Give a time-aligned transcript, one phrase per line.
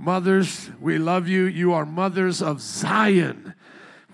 [0.00, 1.46] Mothers, we love you.
[1.46, 3.54] You are mothers of Zion.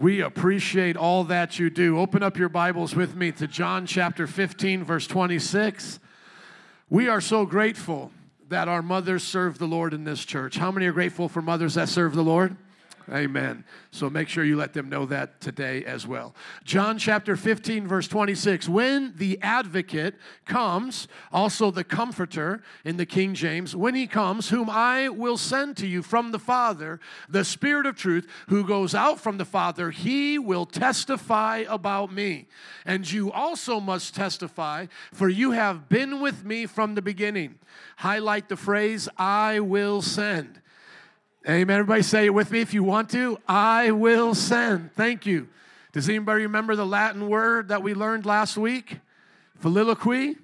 [0.01, 2.01] We appreciate all that you do.
[2.01, 6.01] Open up your Bibles with me to John chapter 15, verse 26.
[6.89, 8.13] We are so grateful
[8.49, 10.57] that our mothers serve the Lord in this church.
[10.57, 12.57] How many are grateful for mothers that serve the Lord?
[13.13, 13.65] Amen.
[13.91, 16.35] So make sure you let them know that today as well.
[16.65, 18.69] John chapter 15, verse 26.
[18.69, 20.15] When the advocate
[20.47, 25.77] comes, also the comforter in the King James, when he comes, whom I will send
[25.79, 29.91] to you from the Father, the Spirit of truth, who goes out from the Father,
[29.91, 32.47] he will testify about me.
[32.87, 37.59] And you also must testify, for you have been with me from the beginning.
[37.99, 40.63] Highlight the phrase, I will send.
[41.47, 41.79] Amen.
[41.79, 43.37] Everybody say it with me if you want to.
[43.47, 44.95] I will send.
[44.95, 45.47] Thank you.
[45.93, 48.99] Does anybody remember the Latin word that we learned last week?
[49.63, 50.39] Filioque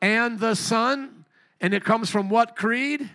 [0.00, 1.26] and the Son.
[1.60, 3.10] And it comes from what creed?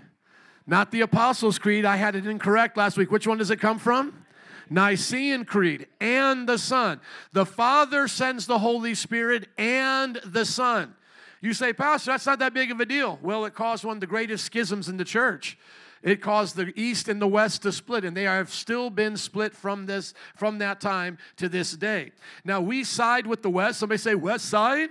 [0.68, 1.86] Not the Apostles' Creed.
[1.86, 3.10] I had it incorrect last week.
[3.10, 4.24] Which one does it come from?
[4.70, 7.02] Nicene Creed and the Son.
[7.34, 10.94] The Father sends the Holy Spirit and the Son.
[11.42, 13.18] You say, Pastor, that's not that big of a deal.
[13.24, 15.58] Well, it caused one of the greatest schisms in the church.
[16.04, 19.56] It caused the east and the west to split, and they have still been split
[19.56, 22.12] from this from that time to this day.
[22.44, 23.80] Now we side with the west.
[23.80, 24.90] Somebody say west side.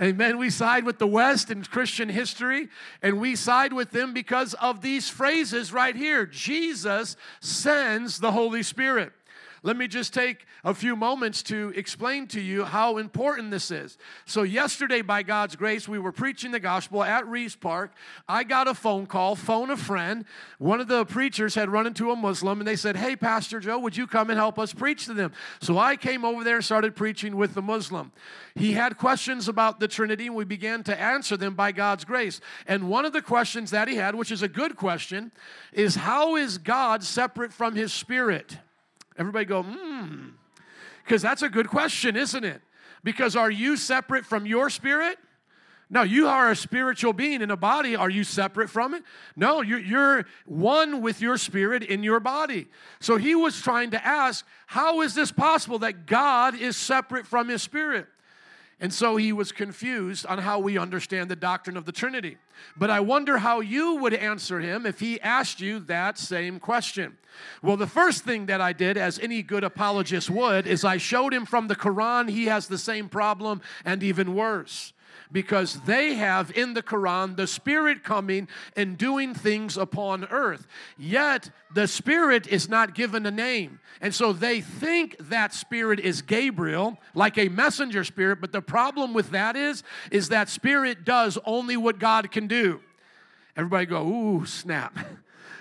[0.00, 0.38] Amen.
[0.38, 2.68] We side with the West in Christian history,
[3.02, 8.62] and we side with them because of these phrases right here Jesus sends the Holy
[8.62, 9.12] Spirit.
[9.62, 13.98] Let me just take a few moments to explain to you how important this is.
[14.24, 17.92] So, yesterday, by God's grace, we were preaching the gospel at Reese Park.
[18.26, 20.24] I got a phone call, phone a friend.
[20.58, 23.78] One of the preachers had run into a Muslim and they said, Hey, Pastor Joe,
[23.80, 25.32] would you come and help us preach to them?
[25.60, 28.12] So, I came over there and started preaching with the Muslim.
[28.54, 32.40] He had questions about the Trinity, and we began to answer them by God's grace.
[32.66, 35.32] And one of the questions that he had, which is a good question,
[35.74, 38.56] is How is God separate from his spirit?
[39.18, 40.28] Everybody go, hmm.
[41.04, 42.62] Because that's a good question, isn't it?
[43.02, 45.18] Because are you separate from your spirit?
[45.92, 47.96] No, you are a spiritual being in a body.
[47.96, 49.02] Are you separate from it?
[49.34, 52.68] No, you're, you're, one with your spirit in your body.
[53.00, 57.48] So he was trying to ask, how is this possible that God is separate from
[57.48, 58.06] his spirit?
[58.80, 62.38] And so he was confused on how we understand the doctrine of the Trinity.
[62.76, 67.18] But I wonder how you would answer him if he asked you that same question.
[67.62, 71.34] Well, the first thing that I did, as any good apologist would, is I showed
[71.34, 74.94] him from the Quran he has the same problem and even worse
[75.32, 80.66] because they have in the Quran the Spirit coming and doing things upon earth.
[80.98, 83.80] Yet the Spirit is not given a name.
[84.00, 89.12] And so they think that Spirit is Gabriel, like a messenger spirit, but the problem
[89.14, 92.80] with that is, is that Spirit does only what God can do.
[93.56, 94.98] Everybody go, ooh, snap.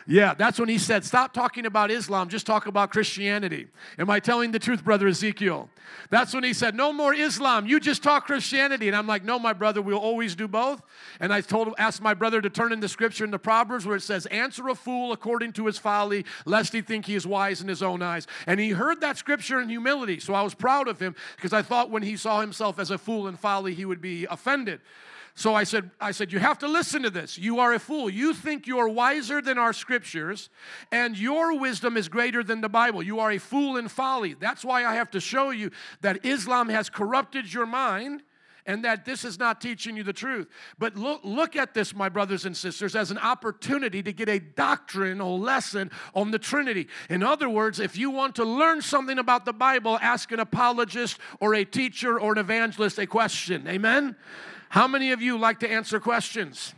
[0.09, 3.68] Yeah, that's when he said, Stop talking about Islam, just talk about Christianity.
[4.00, 5.70] Am I telling the truth, brother Ezekiel?
[6.09, 8.88] That's when he said, No more Islam, you just talk Christianity.
[8.88, 10.81] And I'm like, No, my brother, we'll always do both.
[11.19, 13.96] And I told asked my brother to turn in the scripture in the Proverbs where
[13.96, 17.62] it says, Answer a fool according to his folly, lest he think he is wise
[17.62, 18.25] in his own eyes.
[18.48, 20.19] And he heard that scripture in humility.
[20.19, 22.98] So I was proud of him because I thought when he saw himself as a
[22.98, 24.81] fool and folly, he would be offended.
[25.39, 27.38] So I said, I said, you have to listen to this.
[27.38, 28.09] You are a fool.
[28.09, 30.50] You think you're wiser than our scriptures,
[30.91, 33.01] and your wisdom is greater than the Bible.
[33.01, 34.33] You are a fool in folly.
[34.33, 38.22] That's why I have to show you that Islam has corrupted your mind
[38.66, 40.47] and that this is not teaching you the truth.
[40.78, 44.40] But look, look at this, my brothers and sisters, as an opportunity to get a
[44.40, 46.88] doctrinal lesson on the Trinity.
[47.09, 51.18] In other words, if you want to learn something about the Bible, ask an apologist
[51.40, 53.68] or a teacher or an evangelist a question.
[53.68, 54.16] Amen?
[54.69, 56.74] How many of you like to answer questions?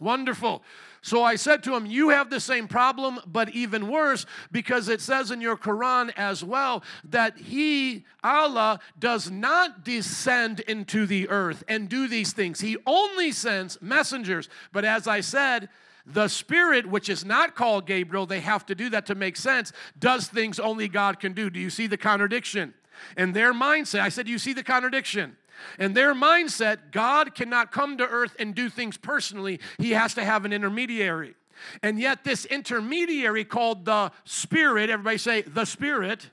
[0.00, 0.62] Wonderful.
[1.04, 5.02] So I said to him, You have the same problem, but even worse, because it
[5.02, 11.62] says in your Quran as well that He, Allah, does not descend into the earth
[11.68, 12.62] and do these things.
[12.62, 14.48] He only sends messengers.
[14.72, 15.68] But as I said,
[16.06, 19.72] the Spirit, which is not called Gabriel, they have to do that to make sense,
[19.98, 21.50] does things only God can do.
[21.50, 22.72] Do you see the contradiction?
[23.18, 25.36] In their mindset, I said, You see the contradiction?
[25.78, 30.24] In their mindset, God cannot come to earth and do things personally, He has to
[30.24, 31.34] have an intermediary.
[31.82, 36.30] And yet, this intermediary called the Spirit, everybody say the Spirit,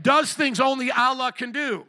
[0.00, 1.86] does things only Allah can do.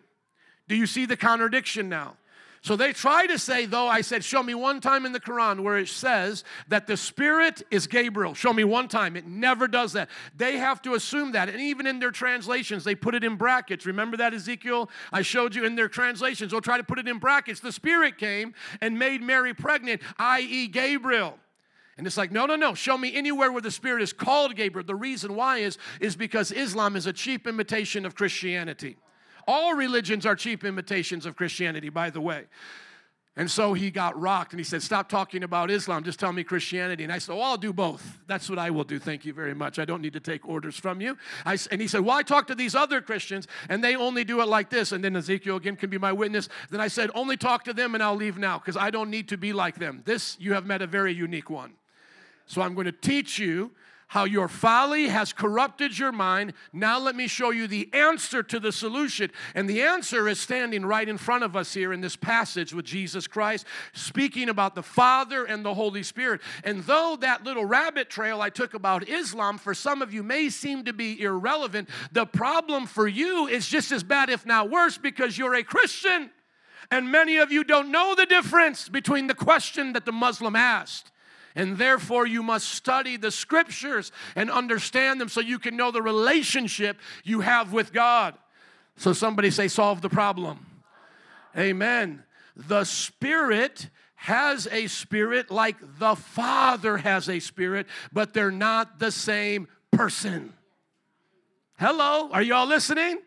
[0.68, 2.16] Do you see the contradiction now?
[2.62, 5.62] So they try to say, though, I said, show me one time in the Quran
[5.62, 8.34] where it says that the Spirit is Gabriel.
[8.34, 9.16] Show me one time.
[9.16, 10.10] It never does that.
[10.36, 11.48] They have to assume that.
[11.48, 13.86] And even in their translations, they put it in brackets.
[13.86, 14.90] Remember that, Ezekiel?
[15.14, 16.52] I showed you in their translations.
[16.52, 17.62] They'll try to put it in brackets.
[17.62, 21.40] The Spirit came and made Mary pregnant, i.e., Gabriel.
[21.98, 22.74] And it's like, no, no, no.
[22.74, 24.86] Show me anywhere where the Spirit is called Gabriel.
[24.86, 28.98] The reason why is, is because Islam is a cheap imitation of Christianity.
[29.50, 32.46] All religions are cheap imitations of Christianity, by the way.
[33.36, 36.44] And so he got rocked and he said, Stop talking about Islam, just tell me
[36.44, 37.04] Christianity.
[37.04, 38.20] And I said, Well, I'll do both.
[38.28, 39.00] That's what I will do.
[39.00, 39.80] Thank you very much.
[39.80, 41.18] I don't need to take orders from you.
[41.48, 44.40] I, and he said, Well, I talked to these other Christians and they only do
[44.42, 44.92] it like this.
[44.92, 46.48] And then Ezekiel again can be my witness.
[46.70, 49.30] Then I said, Only talk to them and I'll leave now because I don't need
[49.30, 50.04] to be like them.
[50.06, 51.74] This, you have met a very unique one.
[52.46, 53.72] So I'm going to teach you
[54.10, 56.54] how your folly has corrupted your mind.
[56.74, 59.32] Now, let me show you the answer to the solution.
[59.54, 62.86] And the answer is standing right in front of us here in this passage with
[62.86, 66.42] Jesus Christ, speaking about the Father and the Holy Spirit.
[66.64, 70.50] And though that little rabbit trail I took about Islam for some of you may
[70.50, 74.98] seem to be irrelevant, the problem for you is just as bad, if not worse,
[74.98, 76.32] because you're a Christian.
[76.90, 81.12] And many of you don't know the difference between the question that the Muslim asked
[81.56, 86.02] and therefore, you must study the scriptures and understand them so you can know the
[86.02, 88.36] relationship you have with God.
[88.98, 90.66] So, somebody say, solve the problem.
[91.58, 92.24] Amen.
[92.56, 99.12] The Spirit has a spirit like the Father has a spirit, but they're not the
[99.12, 100.54] same person.
[101.80, 103.20] Hello, are you all listening?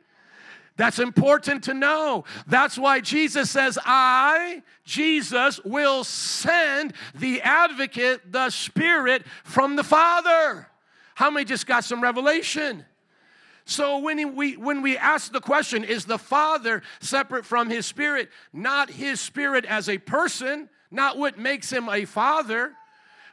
[0.76, 2.24] That's important to know.
[2.46, 10.68] That's why Jesus says, I, Jesus, will send the advocate, the Spirit from the Father.
[11.14, 12.84] How many just got some revelation?
[13.64, 18.28] So when we when we ask the question, is the Father separate from his spirit?
[18.52, 22.72] Not his spirit as a person, not what makes him a father,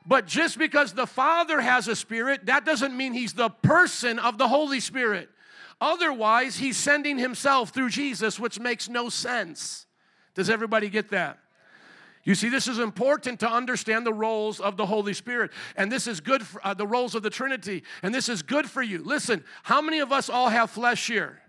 [0.06, 4.38] but just because the Father has a spirit, that doesn't mean he's the person of
[4.38, 5.30] the Holy Spirit.
[5.82, 9.86] Otherwise, he's sending himself through Jesus, which makes no sense.
[10.36, 11.40] Does everybody get that?
[12.24, 15.52] You see, this is important to understand the roles of the Holy Spirit.
[15.76, 17.84] And this is good for uh, the roles of the Trinity.
[18.04, 19.02] And this is good for you.
[19.04, 21.42] Listen, how many of us all have flesh here?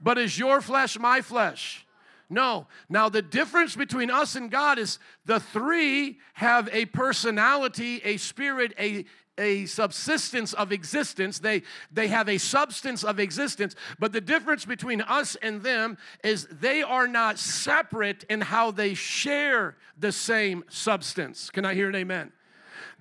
[0.00, 1.86] But is your flesh my flesh?
[2.30, 2.68] No.
[2.88, 8.72] Now, the difference between us and God is the three have a personality, a spirit,
[8.78, 9.04] a,
[9.40, 11.40] a subsistence of existence.
[11.40, 13.74] They, they have a substance of existence.
[13.98, 18.94] But the difference between us and them is they are not separate in how they
[18.94, 21.50] share the same substance.
[21.50, 22.32] Can I hear an amen?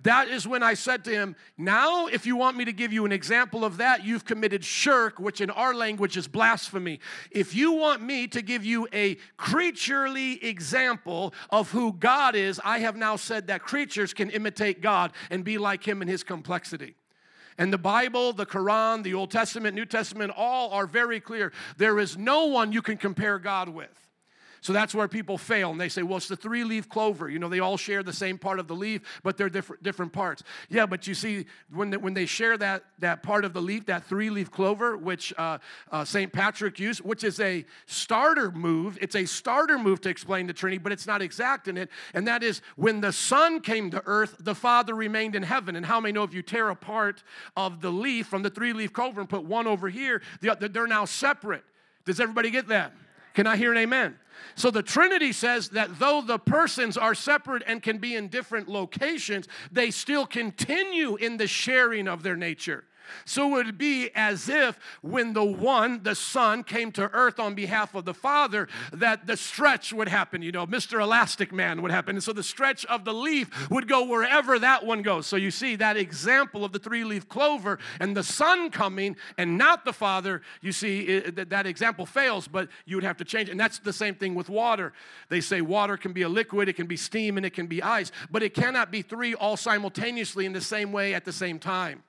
[0.03, 3.05] That is when I said to him, Now, if you want me to give you
[3.05, 6.99] an example of that, you've committed shirk, which in our language is blasphemy.
[7.31, 12.79] If you want me to give you a creaturely example of who God is, I
[12.79, 16.95] have now said that creatures can imitate God and be like him in his complexity.
[17.57, 21.51] And the Bible, the Quran, the Old Testament, New Testament, all are very clear.
[21.75, 24.08] There is no one you can compare God with.
[24.61, 25.71] So that's where people fail.
[25.71, 27.29] And they say, well, it's the three leaf clover.
[27.29, 30.13] You know, they all share the same part of the leaf, but they're different, different
[30.13, 30.43] parts.
[30.69, 33.85] Yeah, but you see, when they, when they share that, that part of the leaf,
[33.85, 35.59] that three leaf clover, which uh,
[35.91, 36.31] uh, St.
[36.31, 40.79] Patrick used, which is a starter move, it's a starter move to explain the Trinity,
[40.79, 41.89] but it's not exact in it.
[42.13, 45.75] And that is when the Son came to earth, the Father remained in heaven.
[45.75, 47.23] And how many know if you tear apart
[47.55, 51.05] of the leaf from the three leaf clover and put one over here, they're now
[51.05, 51.63] separate?
[52.05, 52.93] Does everybody get that?
[53.39, 54.17] Can I hear an amen?
[54.55, 58.67] So the Trinity says that though the persons are separate and can be in different
[58.67, 62.83] locations, they still continue in the sharing of their nature.
[63.25, 67.55] So it would be as if when the one, the Son, came to earth on
[67.55, 70.41] behalf of the Father, that the stretch would happen.
[70.41, 71.01] You know, Mr.
[71.01, 72.15] Elastic Man would happen.
[72.15, 75.27] And so the stretch of the leaf would go wherever that one goes.
[75.27, 79.57] So you see that example of the three leaf clover and the Son coming and
[79.57, 83.49] not the Father, you see it, that example fails, but you would have to change.
[83.49, 84.93] And that's the same thing with water.
[85.29, 87.81] They say water can be a liquid, it can be steam, and it can be
[87.81, 91.59] ice, but it cannot be three all simultaneously in the same way at the same
[91.59, 92.03] time.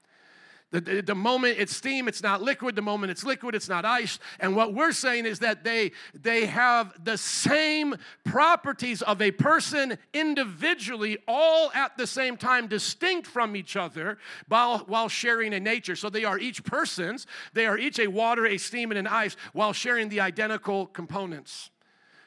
[0.71, 2.77] The, the, the, moment it's steam, it's not liquid.
[2.77, 4.21] The moment it's liquid, it's not ice.
[4.39, 9.99] And what we're saying is that they, they have the same properties of a person
[10.15, 15.97] individually, all at the same time, distinct from each other, while, while sharing a nature.
[15.97, 19.37] So they are each persons, they are each a water, a steam, and an ice,
[19.53, 21.71] while sharing the identical components.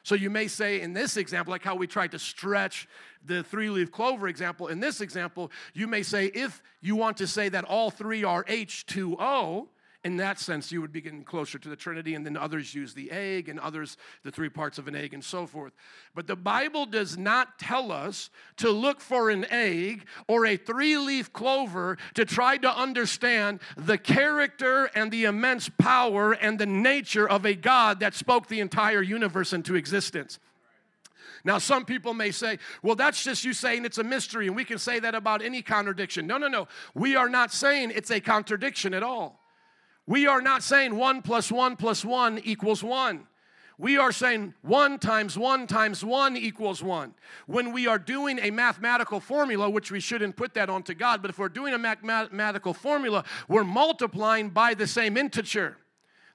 [0.02, 2.86] So you may say in this example, like how we tried to stretch
[3.24, 7.26] the three leaf clover example, in this example, you may say if you want to
[7.26, 9.68] say that all three are H2O,
[10.04, 12.92] in that sense, you would be getting closer to the Trinity, and then others use
[12.92, 15.72] the egg, and others the three parts of an egg, and so forth.
[16.14, 18.28] But the Bible does not tell us
[18.58, 23.96] to look for an egg or a three leaf clover to try to understand the
[23.96, 29.00] character and the immense power and the nature of a God that spoke the entire
[29.00, 30.38] universe into existence.
[31.44, 34.64] Now, some people may say, well, that's just you saying it's a mystery, and we
[34.64, 36.26] can say that about any contradiction.
[36.26, 36.68] No, no, no.
[36.94, 39.40] We are not saying it's a contradiction at all.
[40.06, 43.26] We are not saying one plus one plus one equals one.
[43.76, 47.14] We are saying one times one times one equals one.
[47.46, 51.30] When we are doing a mathematical formula, which we shouldn't put that onto God, but
[51.30, 55.76] if we're doing a mathematical formula, we're multiplying by the same integer.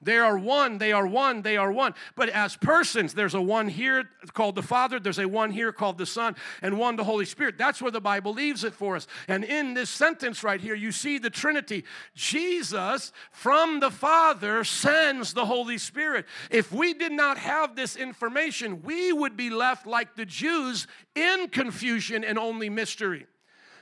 [0.01, 1.93] They are one, they are one, they are one.
[2.15, 5.97] But as persons, there's a one here called the Father, there's a one here called
[5.97, 7.57] the Son, and one the Holy Spirit.
[7.57, 9.07] That's where the Bible leaves it for us.
[9.27, 11.83] And in this sentence right here, you see the Trinity.
[12.15, 16.25] Jesus from the Father sends the Holy Spirit.
[16.49, 21.49] If we did not have this information, we would be left like the Jews in
[21.49, 23.27] confusion and only mystery.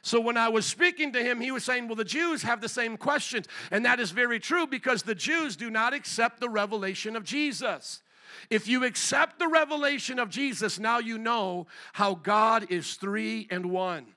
[0.01, 2.69] So when I was speaking to him, he was saying, Well, the Jews have the
[2.69, 3.47] same questions.
[3.71, 8.01] And that is very true because the Jews do not accept the revelation of Jesus.
[8.49, 13.67] If you accept the revelation of Jesus, now you know how God is three and
[13.67, 14.07] one.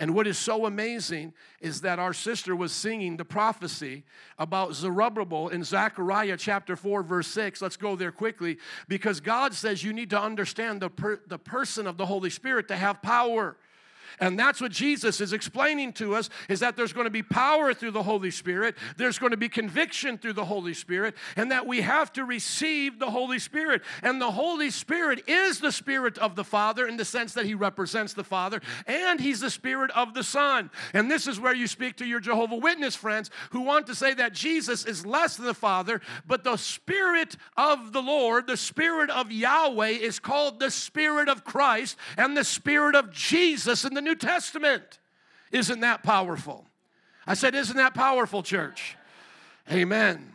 [0.00, 4.04] And what is so amazing is that our sister was singing the prophecy
[4.38, 7.60] about Zerubbabel in Zechariah chapter 4, verse 6.
[7.60, 11.88] Let's go there quickly because God says you need to understand the, per, the person
[11.88, 13.56] of the Holy Spirit to have power.
[14.20, 17.74] And that's what Jesus is explaining to us is that there's going to be power
[17.74, 21.66] through the Holy Spirit, there's going to be conviction through the Holy Spirit, and that
[21.66, 23.82] we have to receive the Holy Spirit.
[24.02, 27.54] And the Holy Spirit is the Spirit of the Father in the sense that He
[27.54, 30.70] represents the Father, and He's the Spirit of the Son.
[30.94, 34.14] And this is where you speak to your Jehovah Witness friends who want to say
[34.14, 39.10] that Jesus is less than the Father, but the Spirit of the Lord, the Spirit
[39.10, 44.02] of Yahweh, is called the Spirit of Christ and the Spirit of Jesus in the
[44.02, 45.00] New Testament.
[45.50, 46.64] Isn't that powerful?
[47.26, 48.96] I said, Isn't that powerful, church?
[49.72, 50.34] Amen.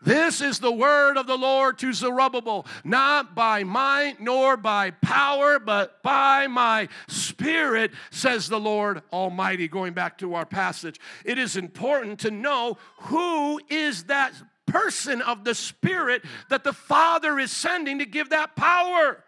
[0.00, 5.58] This is the word of the Lord to Zerubbabel, not by might nor by power,
[5.58, 9.66] but by my spirit, says the Lord Almighty.
[9.66, 14.32] Going back to our passage, it is important to know who is that
[14.66, 19.24] person of the Spirit that the Father is sending to give that power.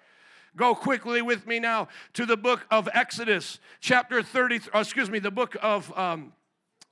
[0.54, 5.18] Go quickly with me now to the book of Exodus, chapter 30, uh, excuse me,
[5.18, 6.34] the book of, um,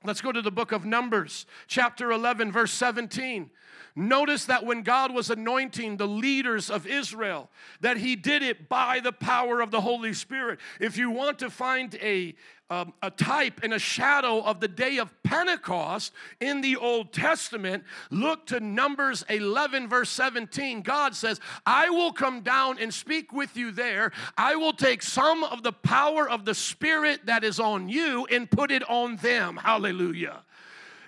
[0.03, 3.51] let's go to the book of Numbers, chapter 11, verse 17.
[3.95, 7.49] Notice that when God was anointing the leaders of Israel,
[7.81, 10.59] that he did it by the power of the Holy Spirit.
[10.79, 12.33] If you want to find a,
[12.69, 17.83] um, a type and a shadow of the day of Pentecost in the Old Testament,
[18.09, 20.83] look to Numbers 11, verse 17.
[20.83, 24.13] God says, I will come down and speak with you there.
[24.37, 28.49] I will take some of the power of the Spirit that is on you and
[28.49, 29.57] put it on them.
[29.57, 30.43] Hallelujah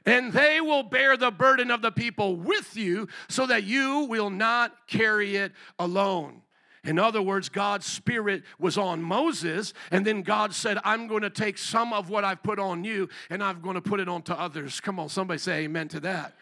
[0.05, 4.29] and they will bear the burden of the people with you so that you will
[4.29, 6.41] not carry it alone.
[6.86, 11.29] In other words, God's Spirit was on Moses, and then God said, I'm going to
[11.29, 14.33] take some of what I've put on you and I'm going to put it onto
[14.33, 14.81] others.
[14.81, 16.33] Come on, somebody say amen to that.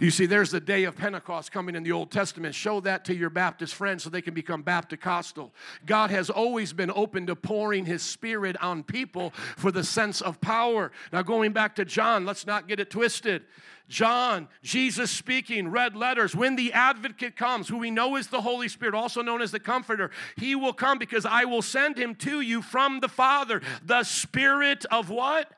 [0.00, 2.54] You see, there's the day of Pentecost coming in the Old Testament.
[2.54, 5.52] Show that to your Baptist friends so they can become Baptist-costal.
[5.86, 10.40] God has always been open to pouring His Spirit on people for the sense of
[10.40, 10.92] power.
[11.12, 13.42] Now, going back to John, let's not get it twisted.
[13.88, 16.36] John, Jesus speaking, red letters.
[16.36, 19.58] When the advocate comes, who we know is the Holy Spirit, also known as the
[19.58, 23.62] Comforter, he will come because I will send him to you from the Father.
[23.84, 25.50] The Spirit of what?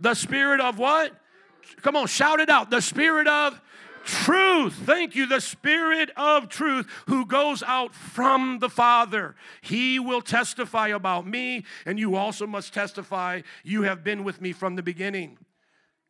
[0.00, 1.14] The Spirit of what?
[1.80, 2.70] Come on, shout it out.
[2.70, 3.60] The Spirit of
[4.06, 4.74] truth.
[4.84, 5.26] Thank you.
[5.26, 9.36] The Spirit of truth who goes out from the Father.
[9.60, 14.52] He will testify about me, and you also must testify you have been with me
[14.52, 15.38] from the beginning.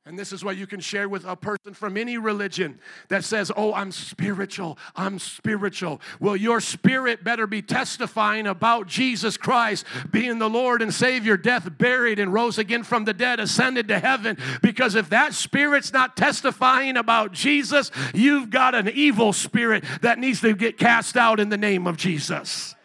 [0.06, 3.50] And this is what you can share with a person from any religion that says,
[3.56, 6.00] Oh, I'm spiritual, I'm spiritual.
[6.20, 11.76] Well, your spirit better be testifying about Jesus Christ being the Lord and Savior, death,
[11.76, 14.38] buried, and rose again from the dead, ascended to heaven.
[14.62, 20.40] Because if that spirit's not testifying about Jesus, you've got an evil spirit that needs
[20.42, 22.76] to get cast out in the name of Jesus.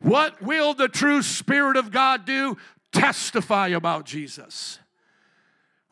[0.00, 2.56] What will the true Spirit of God do?
[2.90, 4.80] Testify about Jesus.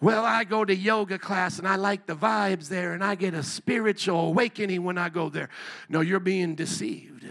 [0.03, 3.35] Well, I go to yoga class and I like the vibes there and I get
[3.35, 5.49] a spiritual awakening when I go there.
[5.89, 7.25] No, you're being deceived.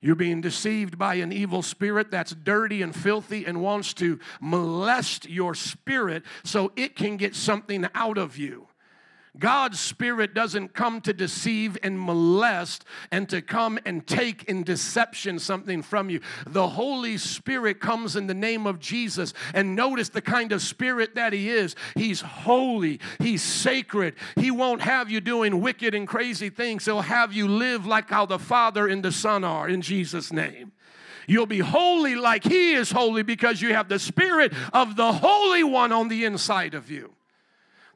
[0.00, 5.28] You're being deceived by an evil spirit that's dirty and filthy and wants to molest
[5.28, 8.66] your spirit so it can get something out of you.
[9.38, 15.38] God's Spirit doesn't come to deceive and molest and to come and take in deception
[15.38, 16.20] something from you.
[16.46, 19.32] The Holy Spirit comes in the name of Jesus.
[19.54, 21.76] And notice the kind of Spirit that He is.
[21.94, 24.16] He's holy, He's sacred.
[24.36, 28.26] He won't have you doing wicked and crazy things, He'll have you live like how
[28.26, 30.72] the Father and the Son are in Jesus' name.
[31.28, 35.62] You'll be holy like He is holy because you have the Spirit of the Holy
[35.62, 37.12] One on the inside of you.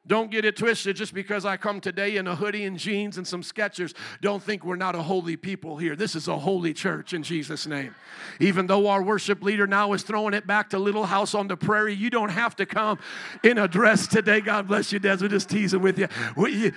[0.06, 3.26] Don't get it twisted just because I come today in a hoodie and jeans and
[3.26, 3.94] some Skechers.
[4.20, 5.96] Don't think we're not a holy people here.
[5.96, 7.94] This is a holy church in Jesus' name.
[8.38, 11.56] Even though our worship leader now is throwing it back to Little House on the
[11.56, 12.98] Prairie, you don't have to come
[13.42, 14.42] in a dress today.
[14.42, 15.18] God bless you, Des.
[15.22, 16.08] We're just teasing with you.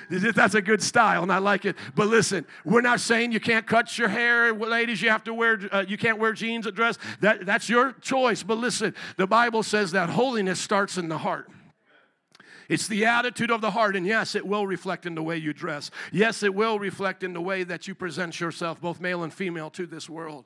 [0.10, 1.76] That's a good style, and I like it.
[1.96, 5.02] But listen, we're not saying you can't cut your hair, ladies.
[5.02, 5.60] You have to wear.
[5.70, 6.98] Uh, you can't wear jeans or dress.
[7.20, 8.42] That that's your choice.
[8.42, 11.50] But listen, the Bible says that holiness starts in the heart.
[12.70, 13.96] It's the attitude of the heart.
[13.96, 15.92] And yes, it will reflect in the way you dress.
[16.12, 19.70] Yes, it will reflect in the way that you present yourself, both male and female,
[19.72, 20.46] to this world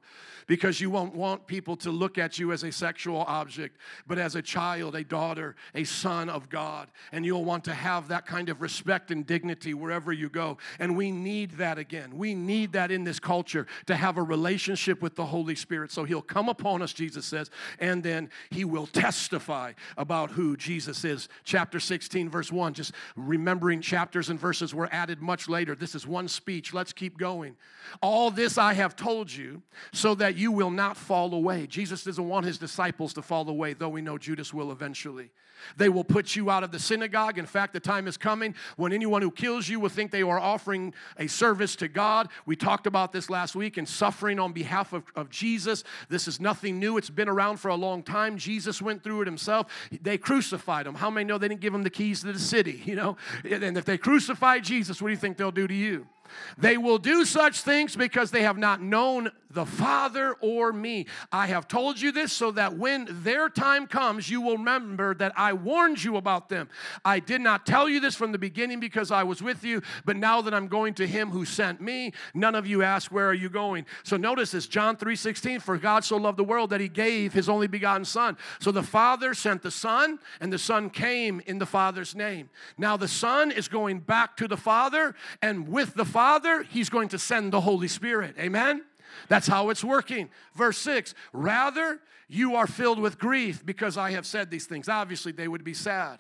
[0.52, 4.36] because you won't want people to look at you as a sexual object, but as
[4.36, 6.90] a child, a daughter, a son of God.
[7.14, 10.58] And you'll want to have that kind of respect and dignity wherever you go.
[10.78, 12.18] And we need that again.
[12.18, 15.90] We need that in this culture to have a relationship with the Holy Spirit.
[15.90, 17.50] So he'll come upon us, Jesus says,
[17.80, 21.30] and then he will testify about who Jesus is.
[21.46, 25.76] Chapter 16, verse 1, just remembering chapters and verses were added much later.
[25.76, 26.74] This is one speech.
[26.74, 27.56] Let's keep going.
[28.02, 31.68] All this I have told you so that you will not fall away.
[31.68, 35.32] Jesus doesn't want his disciples to fall away, though we know Judas will eventually.
[35.78, 37.38] They will put you out of the synagogue.
[37.38, 40.40] In fact, the time is coming when anyone who kills you will think they are
[40.40, 42.30] offering a service to God.
[42.46, 45.84] We talked about this last week and suffering on behalf of, of Jesus.
[46.10, 48.38] This is nothing new, it's been around for a long time.
[48.38, 49.68] Jesus went through it himself.
[50.02, 50.96] They crucified him.
[50.96, 52.82] How many know they didn't give him the keys to the city?
[52.92, 53.18] You know,
[53.50, 56.08] and if they crucify Jesus, what do you think they'll do to you?
[56.58, 61.06] They will do such things because they have not known the Father or me.
[61.32, 65.34] I have told you this so that when their time comes, you will remember that
[65.36, 66.70] I warned you about them.
[67.04, 70.16] I did not tell you this from the beginning because I was with you, but
[70.16, 73.34] now that I'm going to him who sent me, none of you ask, Where are
[73.34, 73.86] you going?
[74.04, 77.34] So notice this John 3 16, for God so loved the world that he gave
[77.34, 78.38] his only begotten Son.
[78.60, 82.50] So the Father sent the Son, and the Son came in the Father's name.
[82.78, 86.21] Now the Son is going back to the Father, and with the Father,
[86.70, 88.36] he's going to send the Holy Spirit.
[88.40, 88.84] Amen?
[89.28, 90.30] That's how it's working.
[90.56, 94.88] Verse 6 Rather, you are filled with grief because I have said these things.
[94.88, 96.20] Obviously, they would be sad.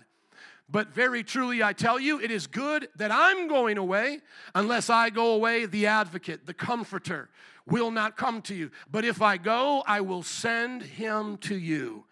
[0.69, 4.19] But very truly, I tell you, it is good that I'm going away.
[4.55, 7.29] Unless I go away, the advocate, the comforter,
[7.65, 8.71] will not come to you.
[8.89, 12.05] But if I go, I will send him to you.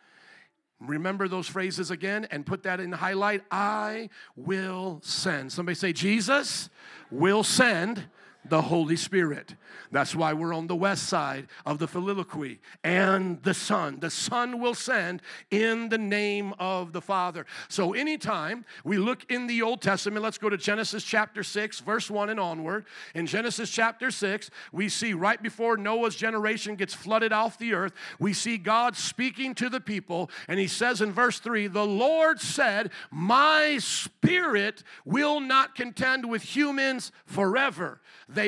[0.80, 3.44] Remember those phrases again and put that in the highlight.
[3.52, 5.52] I will send.
[5.52, 6.70] Somebody say, Jesus
[7.12, 8.06] will send
[8.50, 9.56] the Holy Spirit.
[9.92, 14.00] That's why we're on the west side of the Filioque and the Son.
[14.00, 17.46] The Son will send in the name of the Father.
[17.68, 22.10] So, anytime we look in the Old Testament, let's go to Genesis chapter 6, verse
[22.10, 22.86] 1 and onward.
[23.16, 27.94] In Genesis chapter 6, we see right before Noah's generation gets flooded off the earth,
[28.20, 32.40] we see God speaking to the people, and he says in verse 3 The Lord
[32.40, 38.02] said, My spirit will not contend with humans forever.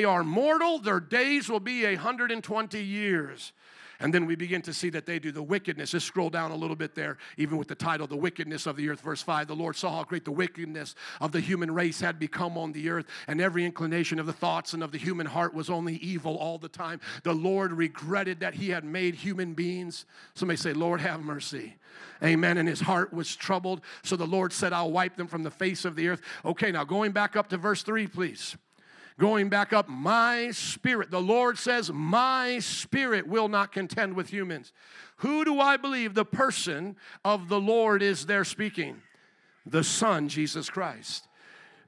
[0.04, 3.52] Are mortal, their days will be 120 years.
[4.02, 5.92] And then we begin to see that they do the wickedness.
[5.92, 8.88] Just scroll down a little bit there, even with the title, The Wickedness of the
[8.88, 9.46] Earth, verse 5.
[9.46, 12.90] The Lord saw how great the wickedness of the human race had become on the
[12.90, 16.36] earth, and every inclination of the thoughts and of the human heart was only evil
[16.36, 17.00] all the time.
[17.22, 20.04] The Lord regretted that he had made human beings.
[20.34, 21.76] Somebody say, Lord, have mercy.
[22.24, 22.58] Amen.
[22.58, 23.82] And his heart was troubled.
[24.02, 26.22] So the Lord said, I'll wipe them from the face of the earth.
[26.44, 28.56] Okay, now going back up to verse 3, please.
[29.22, 34.72] Going back up, my spirit, the Lord says, my spirit will not contend with humans.
[35.18, 39.00] Who do I believe the person of the Lord is there speaking?
[39.64, 41.28] The Son, Jesus Christ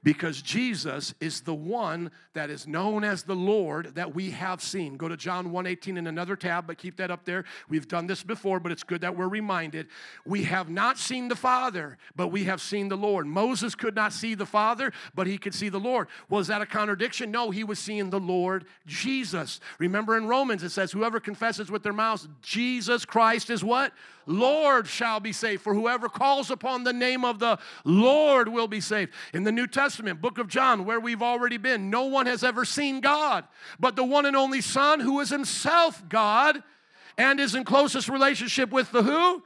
[0.01, 4.95] because Jesus is the one that is known as the Lord that we have seen.
[4.95, 7.43] Go to John 1:18 in another tab, but keep that up there.
[7.67, 9.87] We've done this before, but it's good that we're reminded.
[10.25, 13.25] We have not seen the Father, but we have seen the Lord.
[13.25, 16.07] Moses could not see the Father, but he could see the Lord.
[16.29, 17.31] Was that a contradiction?
[17.31, 19.59] No, he was seeing the Lord Jesus.
[19.79, 23.91] Remember in Romans it says whoever confesses with their mouths Jesus Christ is what?
[24.27, 25.61] Lord shall be saved.
[25.61, 29.13] For whoever calls upon the name of the Lord will be saved.
[29.33, 32.65] In the New Testament, book of John, where we've already been, no one has ever
[32.65, 33.45] seen God,
[33.79, 36.61] but the one and only Son, who is himself God
[37.17, 39.43] and is in closest relationship with the who?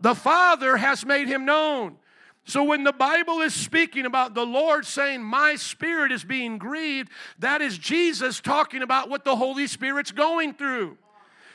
[0.00, 1.96] The Father has made him known.
[2.44, 7.10] So when the Bible is speaking about the Lord saying, My spirit is being grieved,
[7.38, 10.96] that is Jesus talking about what the Holy Spirit's going through.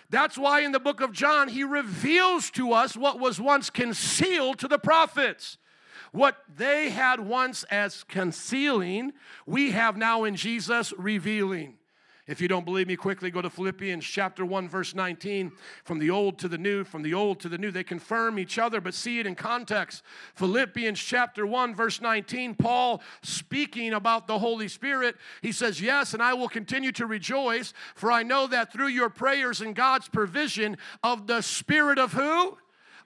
[0.09, 4.59] That's why in the book of John, he reveals to us what was once concealed
[4.59, 5.57] to the prophets.
[6.15, 9.11] What they had once as concealing,
[9.45, 11.75] we have now in Jesus revealing.
[12.25, 15.51] If you don't believe me, quickly go to Philippians chapter 1, verse 19.
[15.83, 17.69] From the old to the new, from the old to the new.
[17.69, 20.03] They confirm each other, but see it in context.
[20.35, 26.23] Philippians chapter 1, verse 19, Paul speaking about the Holy Spirit, he says, Yes, and
[26.23, 30.77] I will continue to rejoice, for I know that through your prayers and God's provision
[31.03, 32.57] of the Spirit of who?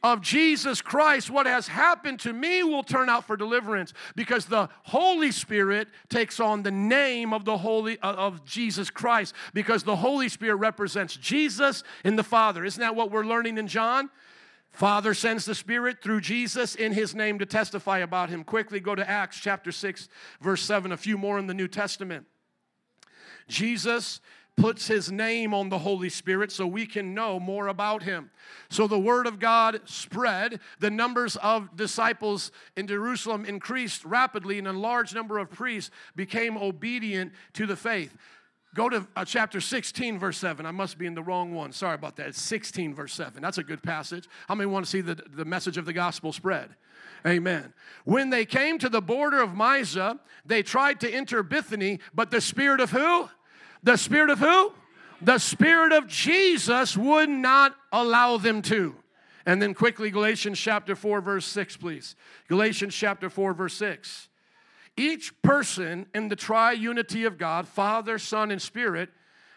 [0.02, 4.70] Of Jesus Christ, what has happened to me will turn out for deliverance because the
[4.84, 9.98] Holy Spirit takes on the name of the Holy uh, of Jesus Christ because the
[9.98, 12.64] Holy Spirit represents Jesus in the Father.
[12.64, 14.10] Isn't that what we're learning in John?
[14.72, 18.44] Father sends the Spirit through Jesus in His name to testify about Him.
[18.44, 20.08] Quickly go to Acts chapter 6,
[20.42, 22.26] verse 7, a few more in the New Testament.
[23.48, 24.22] Jesus
[24.60, 28.30] puts his name on the Holy Spirit so we can know more about him.
[28.70, 34.68] So the word of God spread, the numbers of disciples in Jerusalem increased rapidly, and
[34.68, 38.16] a large number of priests became obedient to the faith.
[38.76, 40.66] Go to uh, chapter 16, verse 7.
[40.66, 41.72] I must be in the wrong one.
[41.72, 42.28] Sorry about that.
[42.28, 43.42] It's 16, verse 7.
[43.42, 44.28] That's a good passage.
[44.48, 46.70] How many want to see the, the message of the gospel spread?
[47.26, 47.74] Amen.
[48.06, 52.42] When they came to the border of Mysia, they tried to enter Bithynia, but the
[52.42, 53.28] spirit of who?
[53.84, 54.74] The Spirit of who?
[55.22, 58.96] The Spirit of Jesus would not allow them to.
[59.46, 62.16] And then quickly, Galatians chapter 4, verse 6, please.
[62.48, 64.30] Galatians chapter 4, verse 6.
[64.96, 69.10] Each person in the triunity of God, Father, Son, and Spirit,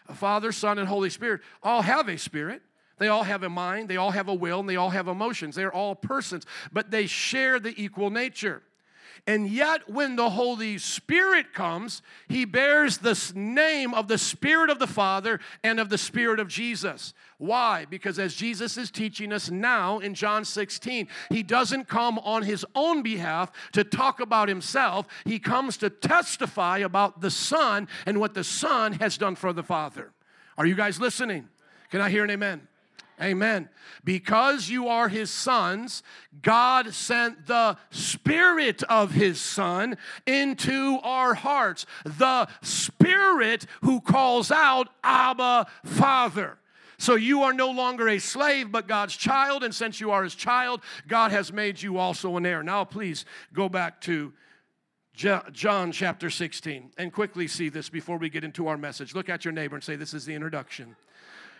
[0.07, 2.61] uh, Father, Son, and Holy Spirit, all have a spirit.
[2.97, 5.55] They all have a mind, they all have a will, and they all have emotions.
[5.55, 8.63] They're all persons, but they share the equal nature.
[9.25, 14.79] And yet, when the Holy Spirit comes, he bears the name of the Spirit of
[14.79, 17.13] the Father and of the Spirit of Jesus.
[17.37, 17.85] Why?
[17.85, 22.65] Because as Jesus is teaching us now in John 16, he doesn't come on his
[22.75, 25.07] own behalf to talk about himself.
[25.23, 29.63] He comes to testify about the Son and what the Son has done for the
[29.63, 30.11] Father.
[30.57, 31.47] Are you guys listening?
[31.91, 32.67] Can I hear an amen?
[33.23, 33.69] Amen.
[34.03, 36.03] Because you are his sons,
[36.41, 41.85] God sent the spirit of his son into our hearts.
[42.03, 46.57] The spirit who calls out, Abba, Father.
[46.97, 49.63] So you are no longer a slave, but God's child.
[49.63, 52.61] And since you are his child, God has made you also an heir.
[52.61, 54.33] Now, please go back to
[55.13, 59.13] John chapter 16 and quickly see this before we get into our message.
[59.13, 60.95] Look at your neighbor and say, This is the introduction.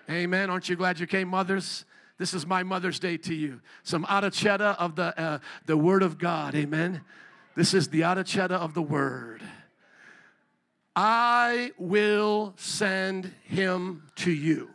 [0.09, 0.49] Amen.
[0.49, 1.85] Aren't you glad you came, mothers?
[2.17, 3.61] This is my Mother's Day to you.
[3.83, 6.55] Some arrachetta of the, uh, the Word of God.
[6.55, 7.01] Amen.
[7.55, 9.41] This is the arrachetta of the Word.
[10.95, 14.69] I will send him to you.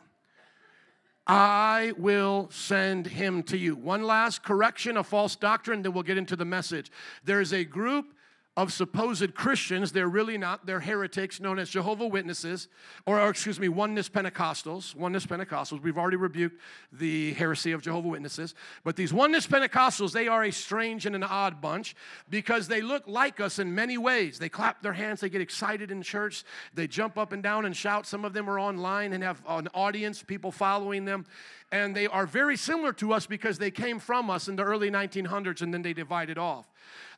[1.26, 3.76] I will send him to you.
[3.76, 6.90] One last correction of false doctrine, then we'll get into the message.
[7.22, 8.14] There's a group
[8.58, 12.66] of supposed Christians, they're really not, they're heretics known as Jehovah Witnesses,
[13.06, 14.96] or, or, excuse me, Oneness Pentecostals.
[14.96, 15.80] Oneness Pentecostals.
[15.80, 18.56] We've already rebuked the heresy of Jehovah Witnesses.
[18.82, 21.94] But these Oneness Pentecostals, they are a strange and an odd bunch
[22.30, 24.40] because they look like us in many ways.
[24.40, 26.42] They clap their hands, they get excited in church,
[26.74, 28.08] they jump up and down and shout.
[28.08, 31.26] Some of them are online and have an audience, people following them.
[31.70, 34.90] And they are very similar to us because they came from us in the early
[34.90, 36.66] 1900s and then they divided off.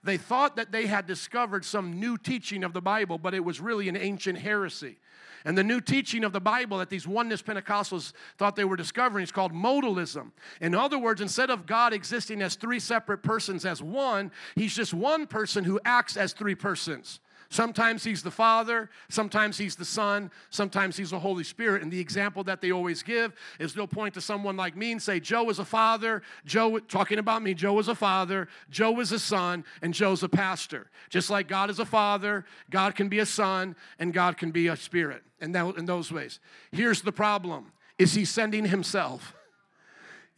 [0.03, 3.61] They thought that they had discovered some new teaching of the Bible, but it was
[3.61, 4.99] really an ancient heresy.
[5.45, 9.23] And the new teaching of the Bible that these oneness Pentecostals thought they were discovering
[9.23, 10.33] is called modalism.
[10.61, 14.93] In other words, instead of God existing as three separate persons as one, he's just
[14.93, 17.21] one person who acts as three persons.
[17.53, 21.83] Sometimes he's the Father, sometimes he's the Son, sometimes he's the Holy Spirit.
[21.83, 25.03] And the example that they always give is they'll point to someone like me and
[25.03, 29.11] say, Joe is a father, Joe, talking about me, Joe is a father, Joe is
[29.11, 30.91] a son, and Joe's a pastor.
[31.09, 34.69] Just like God is a father, God can be a son, and God can be
[34.69, 35.25] a spirit.
[35.41, 36.39] And that, in those ways.
[36.71, 39.35] Here's the problem is he sending himself?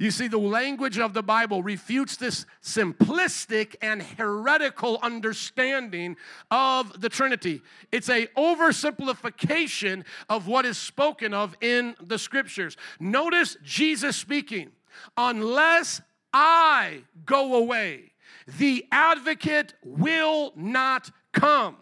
[0.03, 6.17] You see, the language of the Bible refutes this simplistic and heretical understanding
[6.51, 7.63] of the Trinity.
[7.93, 12.77] It's a oversimplification of what is spoken of in the scriptures.
[12.99, 14.73] Notice Jesus speaking,
[15.17, 16.01] unless
[16.33, 18.11] I go away,
[18.59, 21.77] the advocate will not come.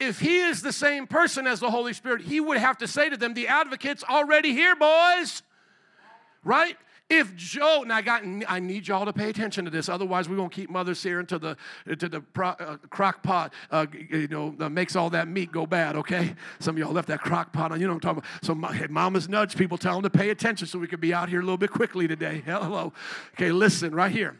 [0.00, 3.10] If he is the same person as the Holy Spirit, he would have to say
[3.10, 5.42] to them, The advocate's already here, boys
[6.44, 6.76] right?
[7.10, 10.36] If Joe, and I got, I need y'all to pay attention to this, otherwise we
[10.36, 11.54] won't keep mothers here into the
[11.86, 15.66] into the pro, uh, crock pot, uh, you know, uh, makes all that meat go
[15.66, 15.96] bad.
[15.96, 17.80] Okay, some of y'all left that crock pot on.
[17.80, 18.44] You know what I'm talking about.
[18.44, 21.28] So my, mamas nudge people, tell them to pay attention so we can be out
[21.28, 22.42] here a little bit quickly today.
[22.46, 22.94] Hello.
[23.34, 24.38] Okay, listen right here.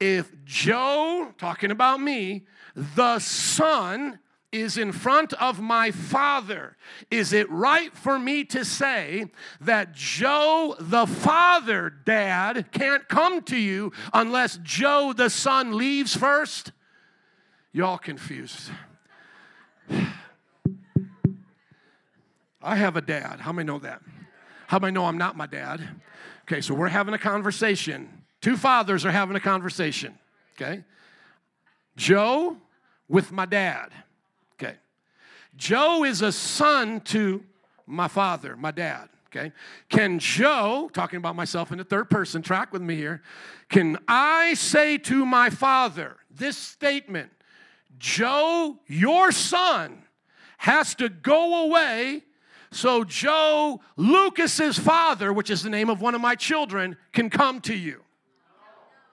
[0.00, 4.18] If Joe, talking about me, the son
[4.54, 6.76] is in front of my father,
[7.10, 9.26] is it right for me to say
[9.60, 16.70] that Joe the father, dad, can't come to you unless Joe the son leaves first?
[17.72, 18.70] Y'all confused.
[22.62, 23.40] I have a dad.
[23.40, 24.00] How many know that?
[24.68, 25.86] How many know I'm not my dad?
[26.42, 28.22] Okay, so we're having a conversation.
[28.40, 30.18] Two fathers are having a conversation.
[30.56, 30.84] Okay?
[31.96, 32.56] Joe
[33.08, 33.90] with my dad.
[35.56, 37.44] Joe is a son to
[37.86, 39.08] my father, my dad.
[39.28, 39.52] Okay.
[39.88, 43.22] Can Joe, talking about myself in the third person, track with me here,
[43.68, 47.30] can I say to my father this statement
[47.98, 50.04] Joe, your son,
[50.58, 52.22] has to go away
[52.74, 57.60] so Joe, Lucas's father, which is the name of one of my children, can come
[57.62, 58.02] to you?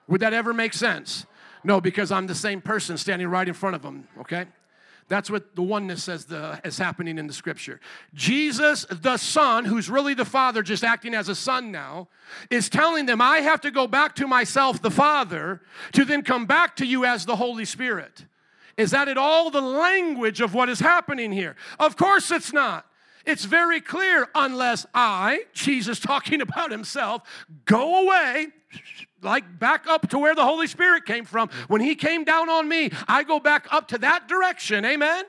[0.08, 1.26] Would that ever make sense?
[1.62, 4.46] No, because I'm the same person standing right in front of him, okay?
[5.08, 7.80] That's what the oneness says the, is happening in the scripture.
[8.14, 12.08] Jesus, the Son, who's really the Father, just acting as a Son now,
[12.50, 15.60] is telling them, I have to go back to myself, the Father,
[15.92, 18.24] to then come back to you as the Holy Spirit.
[18.76, 21.56] Is that at all the language of what is happening here?
[21.78, 22.86] Of course it's not.
[23.24, 27.22] It's very clear, unless I, Jesus talking about himself,
[27.64, 28.48] go away
[29.22, 31.48] like back up to where the Holy Spirit came from.
[31.68, 34.84] When He came down on me, I go back up to that direction.
[34.84, 35.24] Amen.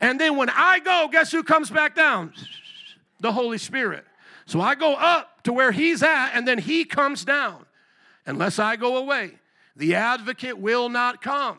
[0.00, 2.32] And then when I go, guess who comes back down?
[3.20, 4.04] The Holy Spirit.
[4.46, 7.66] So I go up to where He's at, and then He comes down.
[8.26, 9.32] Unless I go away,
[9.74, 11.58] the advocate will not come.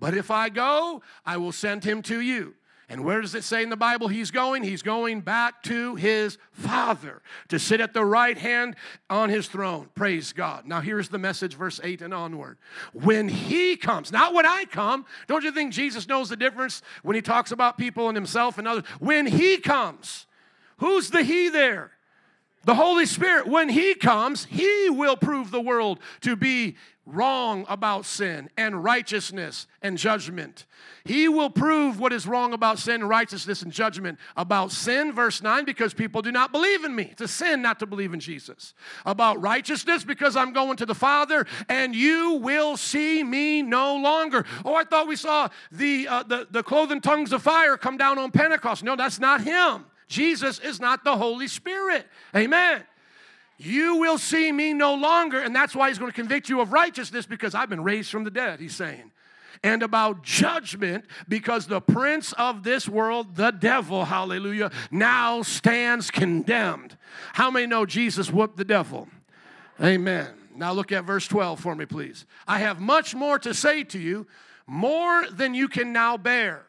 [0.00, 2.54] But if I go, I will send him to you.
[2.90, 4.62] And where does it say in the Bible he's going?
[4.62, 8.76] He's going back to his Father to sit at the right hand
[9.10, 9.90] on his throne.
[9.94, 10.66] Praise God.
[10.66, 12.56] Now, here's the message, verse 8 and onward.
[12.94, 17.14] When he comes, not when I come, don't you think Jesus knows the difference when
[17.14, 18.84] he talks about people and himself and others?
[19.00, 20.26] When he comes,
[20.78, 21.92] who's the he there?
[22.64, 26.76] The Holy Spirit, when He comes, He will prove the world to be
[27.08, 30.66] wrong about sin and righteousness and judgment.
[31.04, 34.18] He will prove what is wrong about sin, righteousness, and judgment.
[34.36, 37.08] About sin, verse 9, because people do not believe in me.
[37.10, 38.74] It's a sin not to believe in Jesus.
[39.06, 44.44] About righteousness, because I'm going to the Father, and you will see me no longer.
[44.64, 48.18] Oh, I thought we saw the, uh, the, the clothing tongues of fire come down
[48.18, 48.84] on Pentecost.
[48.84, 49.86] No, that's not Him.
[50.08, 52.06] Jesus is not the Holy Spirit.
[52.34, 52.82] Amen.
[53.58, 56.72] You will see me no longer, and that's why he's going to convict you of
[56.72, 59.10] righteousness because I've been raised from the dead, he's saying.
[59.64, 66.96] And about judgment because the prince of this world, the devil, hallelujah, now stands condemned.
[67.32, 69.08] How many know Jesus whooped the devil?
[69.82, 70.28] Amen.
[70.54, 72.26] Now look at verse 12 for me, please.
[72.46, 74.28] I have much more to say to you,
[74.68, 76.67] more than you can now bear.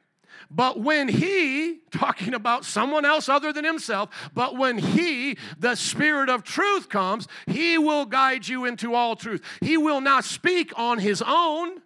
[0.52, 6.30] But when he, talking about someone else other than himself, but when he, the Spirit
[6.30, 9.44] of truth, comes, he will guide you into all truth.
[9.62, 11.82] He will not speak on his own.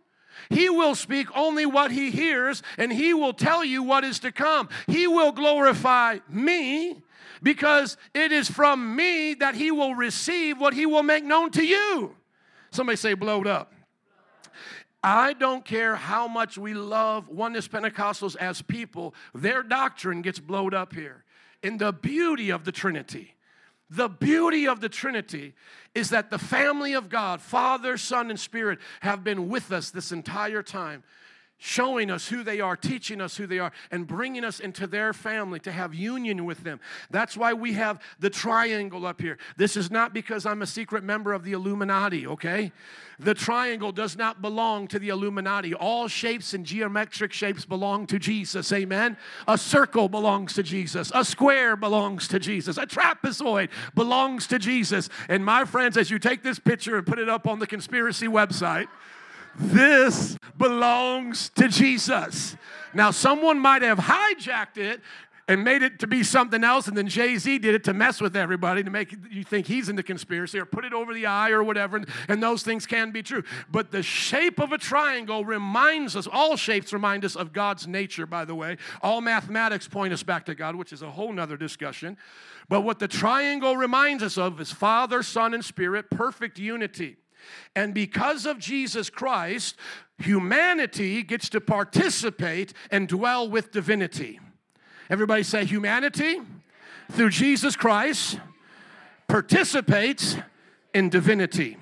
[0.50, 4.32] He will speak only what he hears, and he will tell you what is to
[4.32, 4.70] come.
[4.88, 7.02] He will glorify me
[7.42, 11.66] because it is from me that he will receive what he will make known to
[11.66, 12.16] you.
[12.72, 13.73] Somebody say, blowed up.
[15.04, 20.74] I don't care how much we love Oneness Pentecostals as people, their doctrine gets blowed
[20.74, 21.26] up here.
[21.62, 23.36] In the beauty of the Trinity,
[23.90, 25.54] the beauty of the Trinity
[25.94, 30.12] is that the family of God, Father, Son, and Spirit, have been with us this
[30.12, 31.04] entire time
[31.58, 35.14] showing us who they are, teaching us who they are, and bringing us into their
[35.14, 36.80] family to have union with them.
[37.10, 39.38] That's why we have the triangle up here.
[39.56, 42.74] This is not because I'm a secret member of the Illuminati, okay?
[43.18, 45.74] The triangle does not belong to the Illuminati.
[45.74, 49.16] All shapes and geometric shapes belong to Jesus, amen?
[49.48, 55.08] A circle belongs to Jesus, a square belongs to Jesus, a trapezoid belongs to Jesus.
[55.30, 58.28] And my friends, as you take this picture and put it up on the conspiracy
[58.28, 58.88] website,
[59.58, 62.56] this belongs to Jesus.
[62.94, 65.02] Now, someone might have hijacked it
[65.48, 68.22] and made it to be something else, and then Jay Z did it to mess
[68.22, 71.26] with everybody to make you think he's in the conspiracy or put it over the
[71.26, 73.44] eye or whatever, and, and those things can be true.
[73.70, 78.26] But the shape of a triangle reminds us, all shapes remind us of God's nature,
[78.26, 78.78] by the way.
[79.02, 82.18] All mathematics point us back to God, which is a whole nother discussion.
[82.70, 87.18] But what the triangle reminds us of is Father, Son, and Spirit, perfect unity.
[87.76, 89.76] And because of Jesus Christ,
[90.18, 94.40] humanity gets to participate and dwell with divinity.
[95.10, 96.40] Everybody say, humanity
[97.12, 98.40] through Jesus Christ
[99.28, 100.38] participates
[100.94, 101.78] in divinity.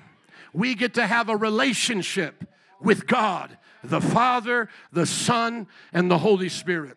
[0.52, 2.44] We get to have a relationship
[2.80, 6.96] with God, the Father, the Son, and the Holy Spirit.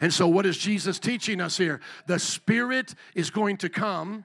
[0.00, 1.80] And so, what is Jesus teaching us here?
[2.06, 4.24] The Spirit is going to come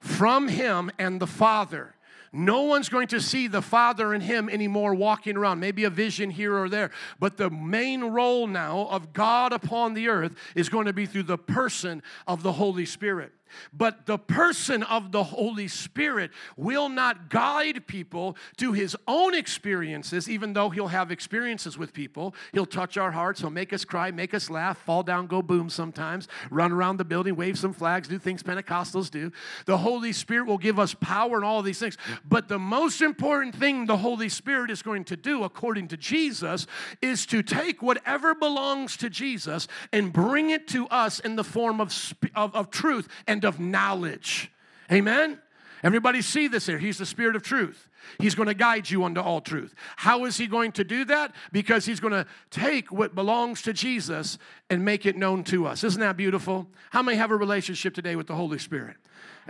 [0.00, 1.93] from Him and the Father.
[2.36, 6.30] No one's going to see the Father and him anymore walking around, maybe a vision
[6.30, 6.90] here or there.
[7.20, 11.22] But the main role now of God upon the earth is going to be through
[11.22, 13.30] the person of the Holy Spirit.
[13.72, 20.28] But the person of the Holy Spirit will not guide people to his own experiences,
[20.28, 22.34] even though he'll have experiences with people.
[22.52, 25.70] He'll touch our hearts, he'll make us cry, make us laugh, fall down, go boom
[25.70, 29.32] sometimes, run around the building, wave some flags, do things Pentecostals do.
[29.66, 31.96] The Holy Spirit will give us power and all these things.
[32.24, 36.66] But the most important thing the Holy Spirit is going to do, according to Jesus,
[37.02, 41.80] is to take whatever belongs to Jesus and bring it to us in the form
[41.80, 44.50] of, of, of truth and of knowledge.
[44.90, 45.38] Amen?
[45.82, 46.78] Everybody see this here.
[46.78, 47.88] He's the Spirit of truth.
[48.18, 49.74] He's going to guide you unto all truth.
[49.96, 51.34] How is he going to do that?
[51.52, 54.38] Because he's going to take what belongs to Jesus
[54.70, 55.84] and make it known to us.
[55.84, 56.68] Isn't that beautiful?
[56.90, 58.96] How many have a relationship today with the Holy Spirit?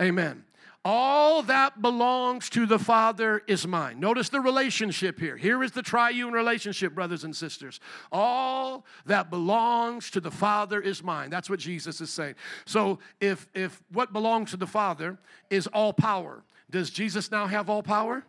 [0.00, 0.44] Amen.
[0.86, 4.00] All that belongs to the Father is mine.
[4.00, 5.34] Notice the relationship here.
[5.34, 7.80] Here is the triune relationship, brothers and sisters.
[8.12, 11.30] All that belongs to the Father is mine.
[11.30, 12.34] That's what Jesus is saying.
[12.66, 15.16] So if if what belongs to the Father
[15.48, 18.24] is all power, does Jesus now have all power?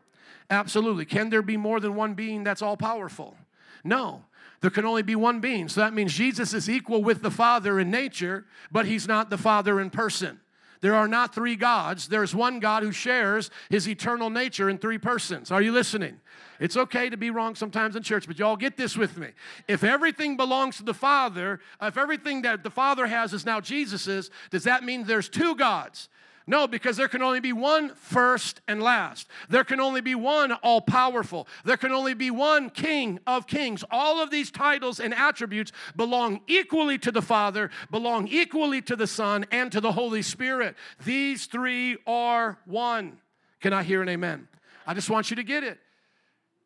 [0.50, 1.04] Absolutely.
[1.04, 3.36] Can there be more than one being that's all powerful?
[3.84, 4.24] No.
[4.62, 5.68] There can only be one being.
[5.68, 9.38] So that means Jesus is equal with the Father in nature, but he's not the
[9.38, 10.40] Father in person.
[10.86, 12.10] There are not three gods.
[12.10, 15.50] There's one God who shares his eternal nature in three persons.
[15.50, 16.20] Are you listening?
[16.60, 19.30] It's okay to be wrong sometimes in church, but y'all get this with me.
[19.68, 24.30] If everything belongs to the Father, if everything that the Father has is now Jesus's,
[24.52, 26.08] does that mean there's two gods?
[26.48, 29.28] No, because there can only be one first and last.
[29.50, 31.48] There can only be one all powerful.
[31.64, 33.84] There can only be one king of kings.
[33.90, 39.08] All of these titles and attributes belong equally to the Father, belong equally to the
[39.08, 40.76] Son, and to the Holy Spirit.
[41.04, 43.18] These three are one.
[43.60, 44.48] Can I hear an amen?
[44.86, 45.80] I just want you to get it.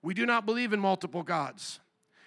[0.01, 1.79] We do not believe in multiple gods.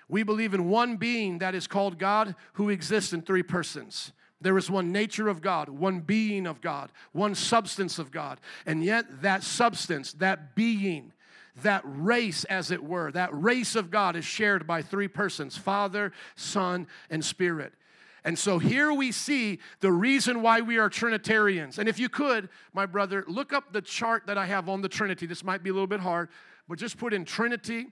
[0.08, 4.12] We believe in one being that is called God who exists in three persons.
[4.42, 8.40] There is one nature of God, one being of God, one substance of God.
[8.66, 11.12] And yet, that substance, that being,
[11.62, 16.12] that race, as it were, that race of God is shared by three persons Father,
[16.36, 17.72] Son, and Spirit.
[18.24, 21.78] And so here we see the reason why we are Trinitarians.
[21.78, 24.88] And if you could, my brother, look up the chart that I have on the
[24.88, 25.26] Trinity.
[25.26, 26.28] This might be a little bit hard,
[26.68, 27.88] but just put in Trinity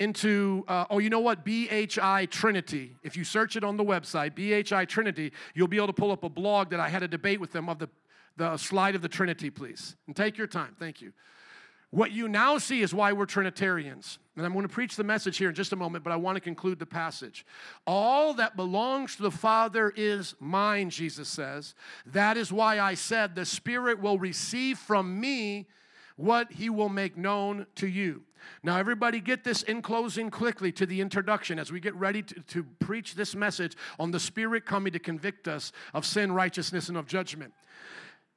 [0.00, 1.44] into, uh, oh, you know what?
[1.44, 2.96] BHI Trinity.
[3.02, 6.24] If you search it on the website, BHI Trinity, you'll be able to pull up
[6.24, 7.88] a blog that I had a debate with them of the,
[8.36, 9.96] the slide of the Trinity, please.
[10.06, 10.76] And take your time.
[10.78, 11.12] Thank you.
[11.90, 14.18] What you now see is why we're Trinitarians.
[14.36, 16.36] And I'm going to preach the message here in just a moment, but I want
[16.36, 17.46] to conclude the passage.
[17.86, 21.74] All that belongs to the Father is mine, Jesus says.
[22.06, 25.66] That is why I said, The Spirit will receive from me
[26.16, 28.22] what he will make known to you.
[28.62, 32.40] Now, everybody, get this in closing quickly to the introduction as we get ready to,
[32.40, 36.96] to preach this message on the Spirit coming to convict us of sin, righteousness, and
[36.96, 37.52] of judgment.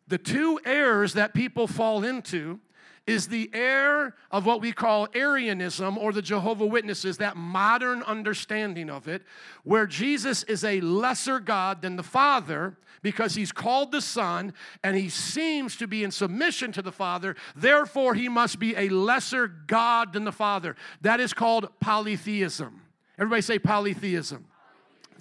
[0.07, 2.59] The two errors that people fall into
[3.07, 8.89] is the heir of what we call Arianism or the Jehovah Witnesses, that modern understanding
[8.89, 9.23] of it,
[9.63, 14.95] where Jesus is a lesser God than the Father because he's called the Son and
[14.95, 17.35] he seems to be in submission to the Father.
[17.55, 20.75] Therefore, he must be a lesser God than the Father.
[21.01, 22.81] That is called polytheism.
[23.17, 24.45] Everybody say polytheism.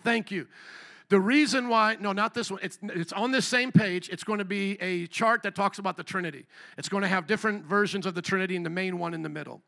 [0.03, 0.47] Thank you.
[1.11, 4.09] The reason why, no, not this one, it's, it's on this same page.
[4.11, 6.47] It's going to be a chart that talks about the Trinity.
[6.79, 9.29] It's going to have different versions of the Trinity and the main one in the
[9.29, 9.61] middle.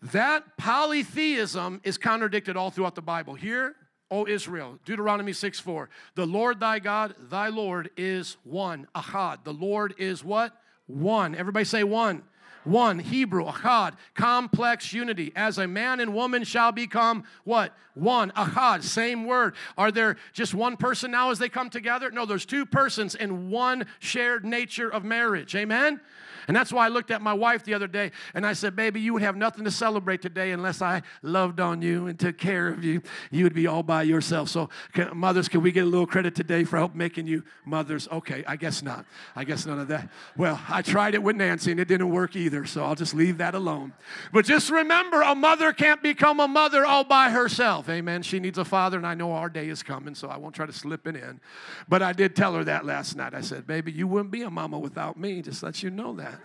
[0.00, 3.34] That polytheism is contradicted all throughout the Bible.
[3.34, 3.76] Hear,
[4.10, 5.90] O Israel, Deuteronomy 6 4.
[6.14, 8.88] The Lord thy God, thy Lord is one.
[8.94, 9.44] Ahad.
[9.44, 10.58] The Lord is what?
[10.86, 11.34] One.
[11.34, 12.22] Everybody say one
[12.66, 15.32] one, Hebrew, achad, complex unity.
[15.36, 17.74] As a man and woman shall become what?
[17.94, 19.54] One, achad, same word.
[19.78, 22.10] Are there just one person now as they come together?
[22.10, 25.54] No, there's two persons in one shared nature of marriage.
[25.54, 26.00] Amen?
[26.48, 29.00] And that's why I looked at my wife the other day and I said, Baby,
[29.00, 32.68] you would have nothing to celebrate today unless I loved on you and took care
[32.68, 33.02] of you.
[33.30, 34.48] You would be all by yourself.
[34.48, 38.08] So, can, mothers, can we get a little credit today for help making you mothers?
[38.10, 39.04] Okay, I guess not.
[39.34, 40.10] I guess none of that.
[40.36, 43.38] Well, I tried it with Nancy and it didn't work either, so I'll just leave
[43.38, 43.92] that alone.
[44.32, 47.88] But just remember, a mother can't become a mother all by herself.
[47.88, 48.22] Amen.
[48.22, 50.66] She needs a father, and I know our day is coming, so I won't try
[50.66, 51.40] to slip it in.
[51.88, 53.34] But I did tell her that last night.
[53.34, 55.42] I said, Baby, you wouldn't be a mama without me.
[55.42, 56.35] Just let you know that.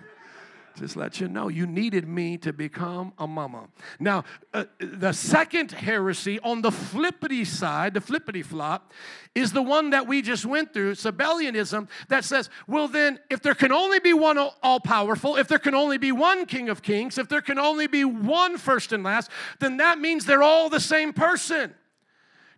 [0.78, 3.68] Just let you know, you needed me to become a mama.
[4.00, 8.94] Now, uh, the second heresy on the flippity side, the flippity flop,
[9.36, 13.54] is the one that we just went through, Sabellianism, that says, well, then, if there
[13.54, 17.18] can only be one all powerful, if there can only be one King of Kings,
[17.18, 20.80] if there can only be one first and last, then that means they're all the
[20.80, 21.74] same person.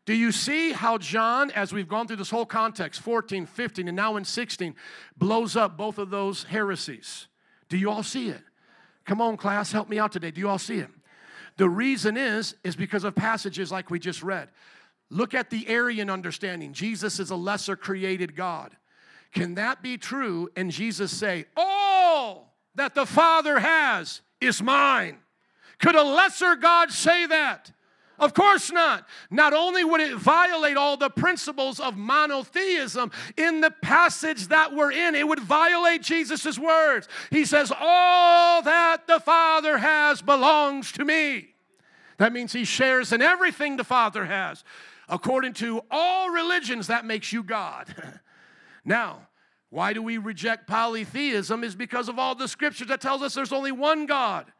[0.06, 3.96] Do you see how John, as we've gone through this whole context, 14, 15, and
[3.96, 4.76] now in 16,
[5.18, 7.28] blows up both of those heresies?
[7.74, 8.44] Do you all see it?
[9.04, 10.30] Come on, class, help me out today.
[10.30, 10.92] Do you all see it?
[11.58, 14.50] The reason is, is because of passages like we just read.
[15.10, 16.74] Look at the Arian understanding.
[16.74, 18.78] Jesus is a lesser created God.
[19.34, 20.50] Can that be true?
[20.56, 25.18] And Jesus say, All that the Father has is mine.
[25.80, 27.72] Could a lesser God say that?
[28.20, 29.08] Of course not.
[29.32, 34.92] Not only would it violate all the principles of monotheism in the passage that we're
[34.92, 37.08] in, it would violate Jesus' words.
[37.32, 41.50] He says, All that the Father has belongs to me.
[42.18, 44.64] That means he shares in everything the Father has.
[45.10, 47.94] According to all religions, that makes you God.
[48.86, 49.28] now,
[49.70, 51.64] why do we reject polytheism?
[51.64, 54.53] Is because of all the scriptures that tells us there's only one God.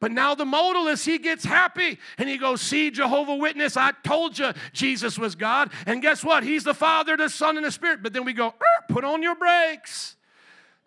[0.00, 4.38] But now the modalist, he gets happy and he goes, See, Jehovah Witness, I told
[4.38, 5.70] you Jesus was God.
[5.84, 6.42] And guess what?
[6.42, 8.02] He's the Father, the Son, and the Spirit.
[8.02, 10.16] But then we go, er, Put on your brakes.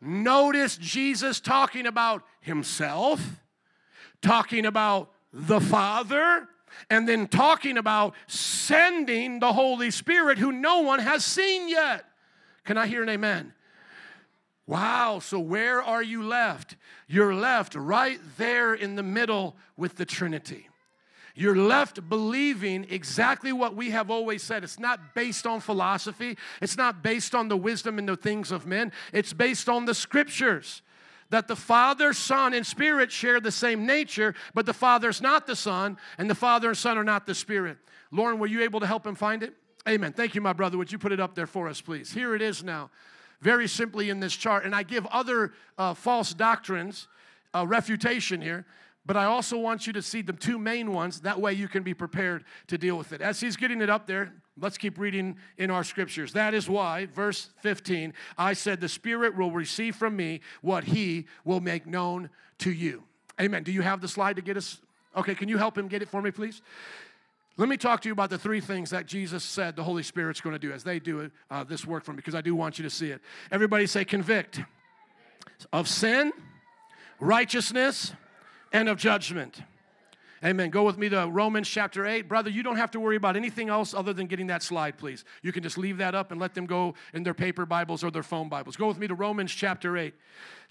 [0.01, 3.41] Notice Jesus talking about himself,
[4.22, 6.49] talking about the Father,
[6.89, 12.05] and then talking about sending the Holy Spirit who no one has seen yet.
[12.66, 13.53] Can I hear an amen?
[14.66, 16.78] Wow, so where are you left?
[17.07, 20.70] You're left right there in the middle with the Trinity.
[21.36, 24.64] You're left believing exactly what we have always said.
[24.64, 28.66] It's not based on philosophy, it's not based on the wisdom and the things of
[28.66, 30.82] men, it's based on the scriptures.
[31.30, 35.55] That the Father, Son, and Spirit share the same nature, but the Father's not the
[35.55, 37.80] Son, and the Father and Son are not the Spirit.
[38.11, 39.55] Lauren, were you able to help him find it?
[39.89, 40.14] Amen.
[40.14, 40.78] Thank you, my brother.
[40.78, 42.14] Would you put it up there for us, please?
[42.14, 42.91] Here it is now
[43.44, 44.66] very simply in this chart.
[44.66, 47.08] And I give other uh, false doctrines
[47.54, 48.66] uh, refutation here,
[49.06, 51.20] but I also want you to see the two main ones.
[51.22, 53.22] That way you can be prepared to deal with it.
[53.22, 56.34] As he's getting it up there, let's keep reading in our scriptures.
[56.34, 61.28] That is why, verse 15, I said, The Spirit will receive from me what he
[61.44, 62.30] will make known
[62.60, 63.04] to you.
[63.41, 63.64] Amen.
[63.64, 64.80] Do you have the slide to get us?
[65.16, 66.62] Okay, can you help him get it for me, please?
[67.56, 70.41] Let me talk to you about the three things that Jesus said the Holy Spirit's
[70.41, 72.80] going to do as they do uh, this work for me, because I do want
[72.80, 73.22] you to see it.
[73.51, 74.60] Everybody say convict
[75.72, 76.32] of sin,
[77.20, 78.14] righteousness,
[78.72, 79.62] and of judgment.
[80.43, 80.72] Amen.
[80.72, 82.28] Go with me to Romans chapter 8.
[82.28, 85.24] Brother, you don't have to worry about anything else other than getting that slide, please.
[85.41, 88.12] You can just leave that up and let them go in their paper Bibles or
[88.12, 88.76] their phone Bibles.
[88.76, 90.14] Go with me to Romans chapter 8.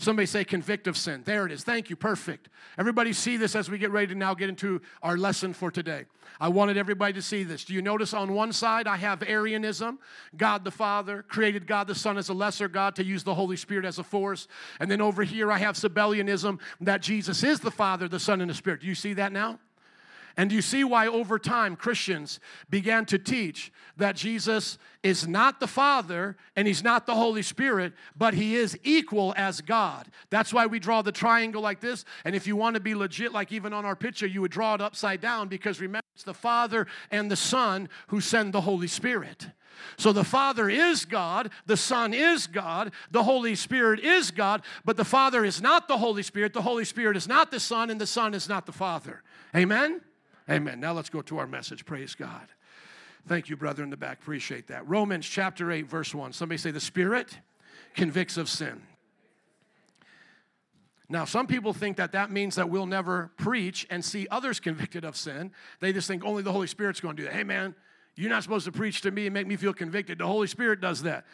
[0.02, 1.22] Somebody say convict of sin.
[1.24, 1.62] There it is.
[1.62, 1.94] Thank you.
[1.94, 2.48] Perfect.
[2.76, 6.06] Everybody see this as we get ready to now get into our lesson for today.
[6.40, 7.64] I wanted everybody to see this.
[7.64, 10.00] Do you notice on one side I have Arianism,
[10.36, 13.56] God the Father created God the Son as a lesser God to use the Holy
[13.56, 14.48] Spirit as a force.
[14.80, 18.50] And then over here I have Sabellianism that Jesus is the Father, the Son, and
[18.50, 18.80] the Spirit.
[18.80, 19.60] Do you see that now?
[20.36, 25.66] And you see why over time Christians began to teach that Jesus is not the
[25.66, 30.08] Father and He's not the Holy Spirit, but He is equal as God.
[30.30, 32.04] That's why we draw the triangle like this.
[32.24, 34.74] And if you want to be legit, like even on our picture, you would draw
[34.74, 38.88] it upside down because remember, it's the Father and the Son who send the Holy
[38.88, 39.48] Spirit.
[39.96, 44.96] So the Father is God, the Son is God, the Holy Spirit is God, but
[44.96, 48.00] the Father is not the Holy Spirit, the Holy Spirit is not the Son, and
[48.00, 49.22] the Son is not the Father.
[49.54, 50.00] Amen?
[50.50, 50.80] Amen.
[50.80, 51.84] Now let's go to our message.
[51.84, 52.48] Praise God.
[53.26, 54.20] Thank you, brother in the back.
[54.20, 54.88] Appreciate that.
[54.88, 56.32] Romans chapter 8, verse 1.
[56.32, 57.38] Somebody say, The Spirit
[57.94, 58.82] convicts of sin.
[61.08, 65.04] Now, some people think that that means that we'll never preach and see others convicted
[65.04, 65.52] of sin.
[65.78, 67.34] They just think only the Holy Spirit's going to do that.
[67.34, 67.74] Hey, man,
[68.16, 70.18] you're not supposed to preach to me and make me feel convicted.
[70.18, 71.26] The Holy Spirit does that.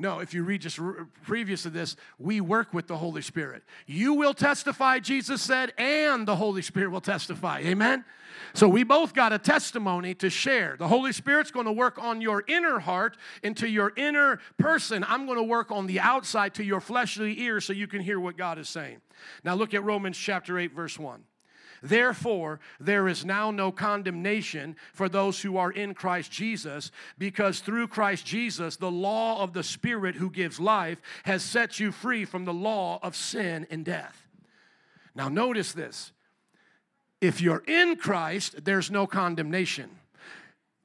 [0.00, 3.62] No, if you read just re- previous to this, we work with the Holy Spirit.
[3.86, 7.60] You will testify, Jesus said, and the Holy Spirit will testify.
[7.60, 8.06] Amen?
[8.54, 10.76] So we both got a testimony to share.
[10.78, 15.04] The Holy Spirit's going to work on your inner heart into your inner person.
[15.06, 18.18] I'm going to work on the outside to your fleshly ear so you can hear
[18.18, 19.02] what God is saying.
[19.44, 21.22] Now look at Romans chapter 8, verse 1.
[21.82, 27.88] Therefore, there is now no condemnation for those who are in Christ Jesus, because through
[27.88, 32.44] Christ Jesus, the law of the Spirit who gives life has set you free from
[32.44, 34.28] the law of sin and death.
[35.14, 36.12] Now, notice this
[37.20, 39.90] if you're in Christ, there's no condemnation.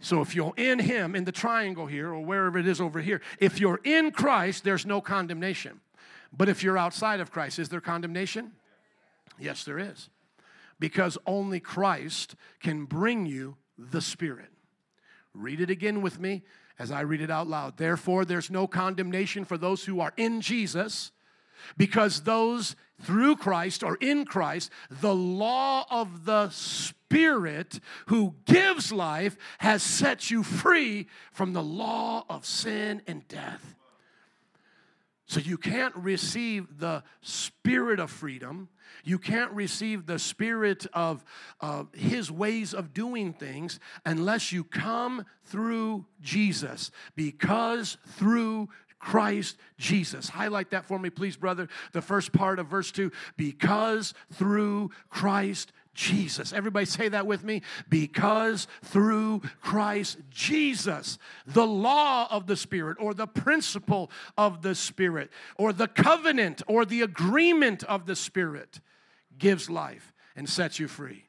[0.01, 3.21] So if you're in Him, in the triangle here, or wherever it is over here,
[3.39, 5.79] if you're in Christ, there's no condemnation.
[6.37, 8.51] But if you're outside of Christ, is there condemnation?
[9.39, 10.09] Yes, there is.
[10.79, 14.49] Because only Christ can bring you the Spirit.
[15.33, 16.43] Read it again with me
[16.77, 17.77] as I read it out loud.
[17.77, 21.11] Therefore, there's no condemnation for those who are in Jesus,
[21.77, 29.37] because those through Christ or in Christ, the law of the Spirit who gives life
[29.59, 33.74] has set you free from the law of sin and death.
[35.35, 38.69] So you can't receive the spirit of freedom.
[39.03, 41.25] You can't receive the spirit of
[41.59, 46.89] uh, his ways of doing things unless you come through Jesus.
[47.17, 50.29] Because through Christ Jesus.
[50.29, 51.67] Highlight that for me, please, brother.
[51.91, 56.53] The first part of verse 2 because through Christ Jesus.
[56.53, 57.63] Everybody say that with me.
[57.89, 61.17] Because through Christ Jesus,
[61.47, 66.85] the law of the Spirit, or the principle of the Spirit, or the covenant, or
[66.85, 68.79] the agreement of the Spirit
[69.37, 71.25] gives life and sets you free.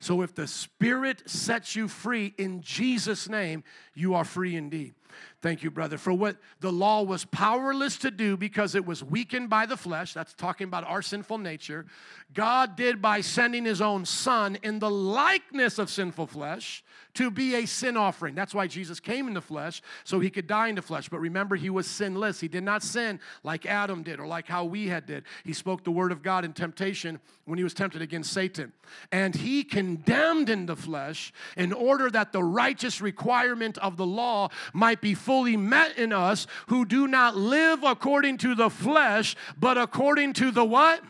[0.00, 3.64] So if the Spirit sets you free in Jesus' name,
[3.94, 4.94] you are free indeed.
[5.40, 5.98] Thank you, brother.
[5.98, 10.12] For what the law was powerless to do because it was weakened by the flesh,
[10.12, 11.86] that's talking about our sinful nature,
[12.34, 16.82] God did by sending his own son in the likeness of sinful flesh
[17.18, 18.36] to be a sin offering.
[18.36, 21.08] That's why Jesus came in the flesh, so he could die in the flesh.
[21.08, 22.38] But remember, he was sinless.
[22.38, 25.24] He did not sin like Adam did or like how we had did.
[25.44, 28.72] He spoke the word of God in temptation when he was tempted against Satan.
[29.10, 34.50] And he condemned in the flesh in order that the righteous requirement of the law
[34.72, 39.76] might be fully met in us who do not live according to the flesh, but
[39.76, 41.02] according to the what?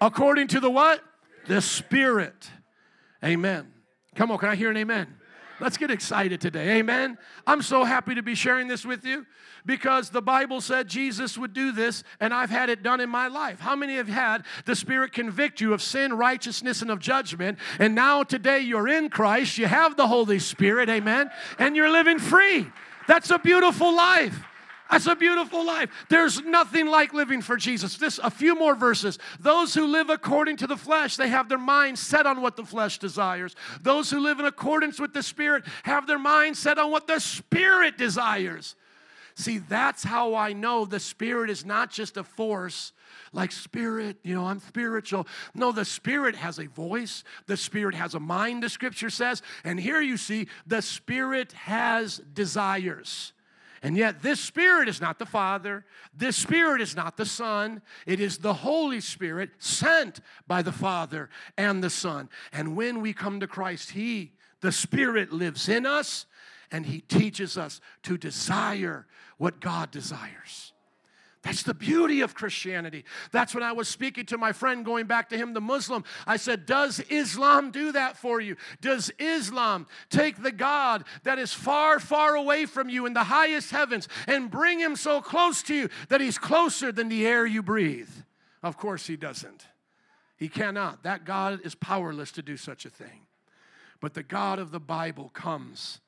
[0.00, 1.04] According to the what?
[1.46, 2.50] The Spirit.
[3.24, 3.72] Amen.
[4.16, 5.15] Come on, can I hear an amen?
[5.58, 6.78] Let's get excited today.
[6.78, 7.16] Amen.
[7.46, 9.24] I'm so happy to be sharing this with you
[9.64, 13.28] because the Bible said Jesus would do this, and I've had it done in my
[13.28, 13.58] life.
[13.58, 17.58] How many have had the Spirit convict you of sin, righteousness, and of judgment?
[17.78, 22.18] And now today you're in Christ, you have the Holy Spirit, amen, and you're living
[22.18, 22.66] free.
[23.08, 24.38] That's a beautiful life.
[24.90, 25.90] That's a beautiful life.
[26.08, 27.96] There's nothing like living for Jesus.
[27.96, 29.18] This a few more verses.
[29.40, 32.64] Those who live according to the flesh, they have their mind set on what the
[32.64, 33.56] flesh desires.
[33.80, 37.18] Those who live in accordance with the spirit have their mind set on what the
[37.18, 38.76] spirit desires.
[39.34, 42.92] See, that's how I know the spirit is not just a force
[43.32, 45.26] like spirit, you know, I'm spiritual.
[45.54, 49.42] No, the spirit has a voice, the spirit has a mind, the scripture says.
[49.62, 53.32] And here you see the spirit has desires.
[53.86, 55.84] And yet, this Spirit is not the Father.
[56.12, 57.80] This Spirit is not the Son.
[58.04, 60.18] It is the Holy Spirit sent
[60.48, 62.28] by the Father and the Son.
[62.52, 66.26] And when we come to Christ, He, the Spirit, lives in us
[66.72, 69.06] and He teaches us to desire
[69.38, 70.72] what God desires.
[71.46, 73.04] That's the beauty of Christianity.
[73.30, 76.02] That's when I was speaking to my friend, going back to him, the Muslim.
[76.26, 78.56] I said, Does Islam do that for you?
[78.80, 83.70] Does Islam take the God that is far, far away from you in the highest
[83.70, 87.62] heavens and bring him so close to you that he's closer than the air you
[87.62, 88.10] breathe?
[88.64, 89.68] Of course, he doesn't.
[90.36, 91.04] He cannot.
[91.04, 93.20] That God is powerless to do such a thing.
[94.00, 96.00] But the God of the Bible comes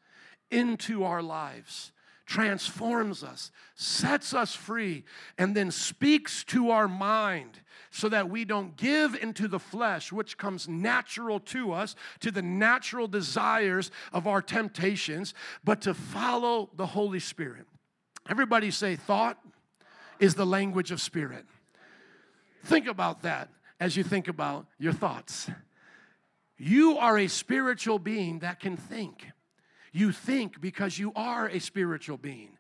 [0.51, 1.93] into our lives
[2.29, 5.03] transforms us, sets us free,
[5.39, 7.59] and then speaks to our mind
[7.91, 12.43] so that we don't give into the flesh, which comes natural to us, to the
[12.43, 15.33] natural desires of our temptations,
[15.65, 17.65] but to follow the Holy Spirit.
[18.29, 19.39] Everybody say, thought
[20.21, 21.47] is the language of spirit.
[22.65, 23.49] Think about that
[23.81, 25.49] as you think about your thoughts.
[26.59, 29.29] You are a spiritual being that can think.
[29.93, 32.59] You think because you are a spiritual being.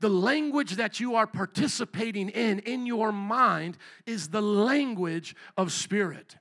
[0.00, 6.36] The language that you are participating in in your mind is the language of spirit.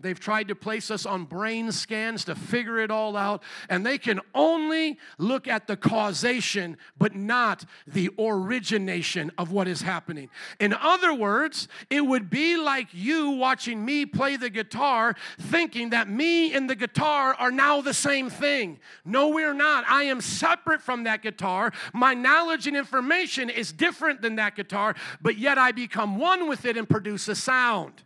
[0.00, 3.98] They've tried to place us on brain scans to figure it all out, and they
[3.98, 10.30] can only look at the causation, but not the origination of what is happening.
[10.60, 16.08] In other words, it would be like you watching me play the guitar, thinking that
[16.08, 18.78] me and the guitar are now the same thing.
[19.04, 19.84] No, we're not.
[19.88, 21.72] I am separate from that guitar.
[21.92, 26.64] My knowledge and information is different than that guitar, but yet I become one with
[26.64, 28.04] it and produce a sound.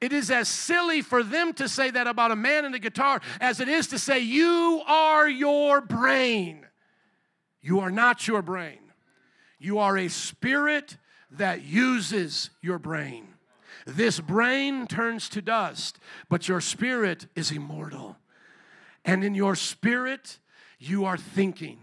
[0.00, 3.20] It is as silly for them to say that about a man and a guitar
[3.40, 6.66] as it is to say, You are your brain.
[7.60, 8.78] You are not your brain.
[9.58, 10.98] You are a spirit
[11.30, 13.28] that uses your brain.
[13.86, 18.16] This brain turns to dust, but your spirit is immortal.
[19.04, 20.38] And in your spirit,
[20.78, 21.78] you are thinking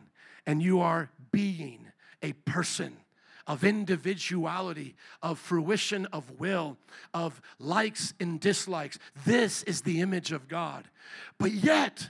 [0.46, 1.88] and you are being
[2.22, 2.98] a person
[3.48, 6.78] of individuality, of fruition of will,
[7.14, 9.00] of likes and dislikes.
[9.26, 10.86] This is the image of God.
[11.38, 12.10] But yet,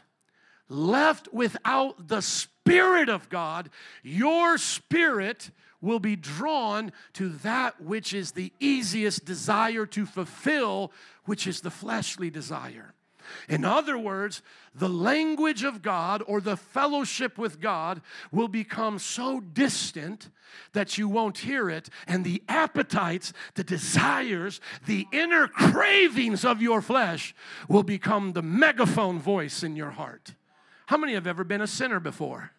[0.70, 3.70] left without the Spirit of God,
[4.04, 5.52] your spirit
[5.82, 10.92] will be drawn to that which is the easiest desire to fulfill,
[11.26, 12.94] which is the fleshly desire.
[13.50, 14.42] In other words,
[14.74, 18.02] the language of God or the fellowship with God
[18.32, 20.30] will become so distant
[20.74, 26.82] that you won't hear it, and the appetites, the desires, the inner cravings of your
[26.82, 27.34] flesh
[27.68, 30.34] will become the megaphone voice in your heart.
[30.88, 32.52] How many have ever been a sinner before?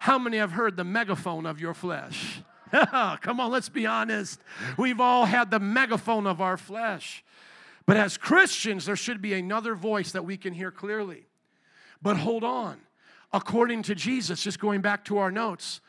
[0.00, 2.42] How many have heard the megaphone of your flesh?
[3.20, 4.40] Come on, let's be honest.
[4.76, 7.24] We've all had the megaphone of our flesh.
[7.86, 11.26] But as Christians, there should be another voice that we can hear clearly.
[12.02, 12.78] But hold on.
[13.32, 15.80] According to Jesus, just going back to our notes,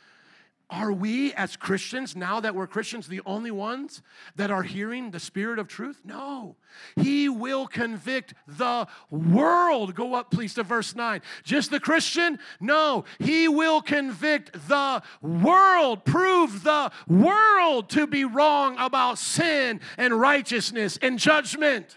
[0.70, 4.02] are we as Christians, now that we're Christians, the only ones
[4.36, 6.02] that are hearing the Spirit of truth?
[6.04, 6.58] No.
[6.98, 9.96] He will convict the world.
[9.96, 11.22] Go up, please, to verse 9.
[11.44, 12.38] Just the Christian?
[12.60, 13.06] No.
[13.20, 21.00] He will convict the world, prove the world to be wrong about sin and righteousness
[21.02, 21.96] and judgment.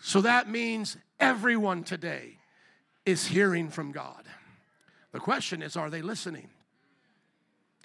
[0.00, 2.36] So that means everyone today
[3.06, 4.24] is hearing from God.
[5.12, 6.50] The question is, are they listening?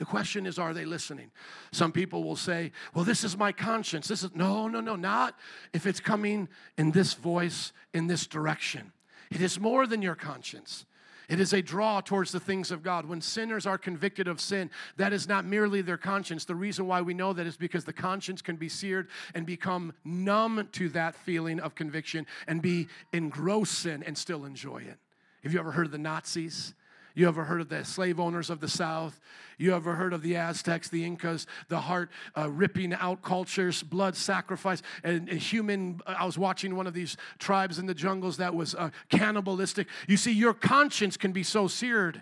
[0.03, 1.31] The question is, are they listening?
[1.71, 4.05] Some people will say, well, this is my conscience.
[4.05, 5.39] This is, no, no, no, not
[5.71, 8.91] if it's coming in this voice, in this direction.
[9.31, 10.85] It is more than your conscience.
[11.29, 13.05] It is a draw towards the things of God.
[13.05, 16.43] When sinners are convicted of sin, that is not merely their conscience.
[16.43, 19.93] The reason why we know that is because the conscience can be seared and become
[20.03, 24.97] numb to that feeling of conviction and be engrossed in and still enjoy it.
[25.43, 26.73] Have you ever heard of the Nazis?
[27.15, 29.19] You ever heard of the slave owners of the South?
[29.59, 34.15] You ever heard of the Aztecs, the Incas, the heart uh, ripping out cultures, blood
[34.15, 36.01] sacrifice, and, human?
[36.07, 39.87] I was watching one of these tribes in the jungles that was uh, cannibalistic.
[40.07, 42.21] You see, your conscience can be so seared,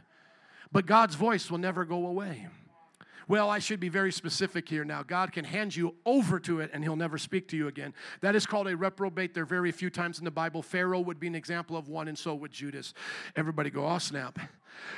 [0.73, 2.47] but God's voice will never go away.
[3.31, 5.03] Well, I should be very specific here now.
[5.03, 7.93] God can hand you over to it and he'll never speak to you again.
[8.19, 9.33] That is called a reprobate.
[9.33, 10.61] There are very few times in the Bible.
[10.61, 12.93] Pharaoh would be an example of one, and so would Judas.
[13.37, 14.37] Everybody go, oh, snap.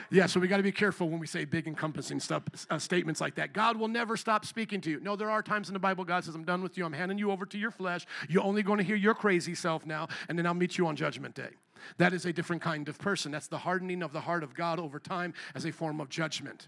[0.10, 3.22] Yeah, so we got to be careful when we say big encompassing stuff, uh, statements
[3.22, 3.54] like that.
[3.54, 5.00] God will never stop speaking to you.
[5.00, 6.86] No, there are times in the Bible God says, I'm done with you.
[6.86, 8.08] I'm handing you over to your flesh.
[8.28, 10.96] You're only going to hear your crazy self now, and then I'll meet you on
[10.96, 11.52] Judgment Day.
[12.00, 13.32] That is a different kind of person.
[13.32, 16.68] That's the hardening of the heart of God over time as a form of judgment.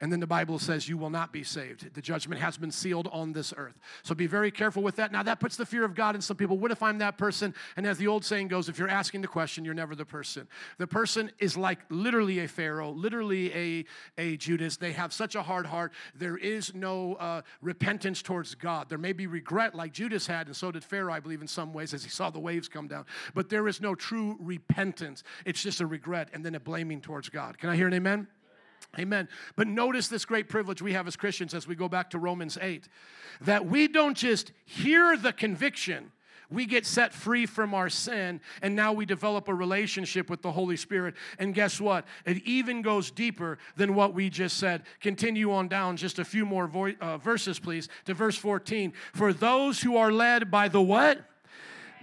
[0.00, 1.94] And then the Bible says, You will not be saved.
[1.94, 3.78] The judgment has been sealed on this earth.
[4.02, 5.10] So be very careful with that.
[5.10, 6.56] Now, that puts the fear of God in some people.
[6.56, 7.54] What if I'm that person?
[7.76, 10.46] And as the old saying goes, if you're asking the question, you're never the person.
[10.78, 13.84] The person is like literally a Pharaoh, literally a,
[14.16, 14.76] a Judas.
[14.76, 15.92] They have such a hard heart.
[16.14, 18.88] There is no uh, repentance towards God.
[18.88, 21.72] There may be regret like Judas had, and so did Pharaoh, I believe, in some
[21.72, 23.04] ways, as he saw the waves come down.
[23.34, 25.24] But there is no true repentance.
[25.44, 27.58] It's just a regret and then a blaming towards God.
[27.58, 28.28] Can I hear an amen?
[28.98, 29.28] Amen.
[29.54, 32.58] But notice this great privilege we have as Christians as we go back to Romans
[32.60, 32.88] 8
[33.42, 36.10] that we don't just hear the conviction,
[36.50, 40.50] we get set free from our sin, and now we develop a relationship with the
[40.50, 41.14] Holy Spirit.
[41.38, 42.06] And guess what?
[42.24, 44.84] It even goes deeper than what we just said.
[45.00, 48.94] Continue on down just a few more vo- uh, verses, please, to verse 14.
[49.12, 51.20] For those who are led by the what?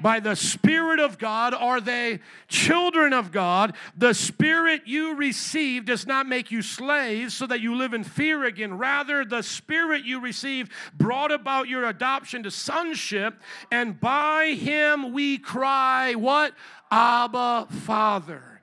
[0.01, 3.75] By the Spirit of God are they children of God.
[3.97, 8.43] The Spirit you receive does not make you slaves so that you live in fear
[8.43, 8.77] again.
[8.77, 13.41] Rather, the Spirit you receive brought about your adoption to sonship,
[13.71, 16.53] and by Him we cry, What?
[16.91, 18.61] Abba, Father.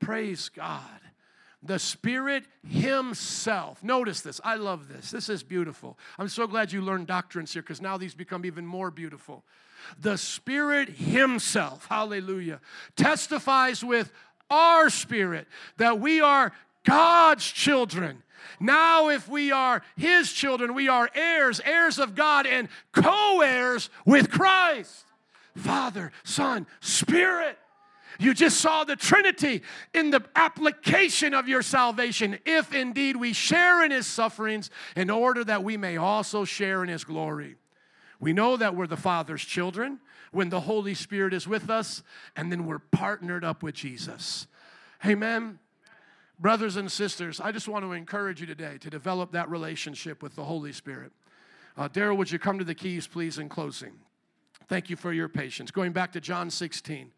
[0.00, 0.80] Praise God.
[1.62, 3.82] The Spirit Himself.
[3.82, 4.40] Notice this.
[4.44, 5.10] I love this.
[5.10, 5.98] This is beautiful.
[6.18, 9.44] I'm so glad you learned doctrines here because now these become even more beautiful.
[10.00, 12.60] The Spirit Himself, hallelujah,
[12.96, 14.12] testifies with
[14.50, 15.46] our spirit
[15.78, 16.52] that we are
[16.84, 18.22] God's children.
[18.60, 23.90] Now, if we are His children, we are heirs, heirs of God, and co heirs
[24.04, 25.04] with Christ.
[25.56, 27.58] Father, Son, Spirit.
[28.18, 29.62] You just saw the Trinity
[29.92, 35.42] in the application of your salvation, if indeed we share in His sufferings, in order
[35.44, 37.56] that we may also share in His glory.
[38.24, 40.00] We know that we're the Father's children
[40.32, 42.02] when the Holy Spirit is with us,
[42.34, 44.46] and then we're partnered up with Jesus.
[45.04, 45.58] Amen.
[46.40, 50.36] Brothers and sisters, I just want to encourage you today to develop that relationship with
[50.36, 51.12] the Holy Spirit.
[51.76, 53.92] Uh, Daryl, would you come to the keys, please, in closing?
[54.68, 55.70] Thank you for your patience.
[55.70, 57.12] Going back to John 16.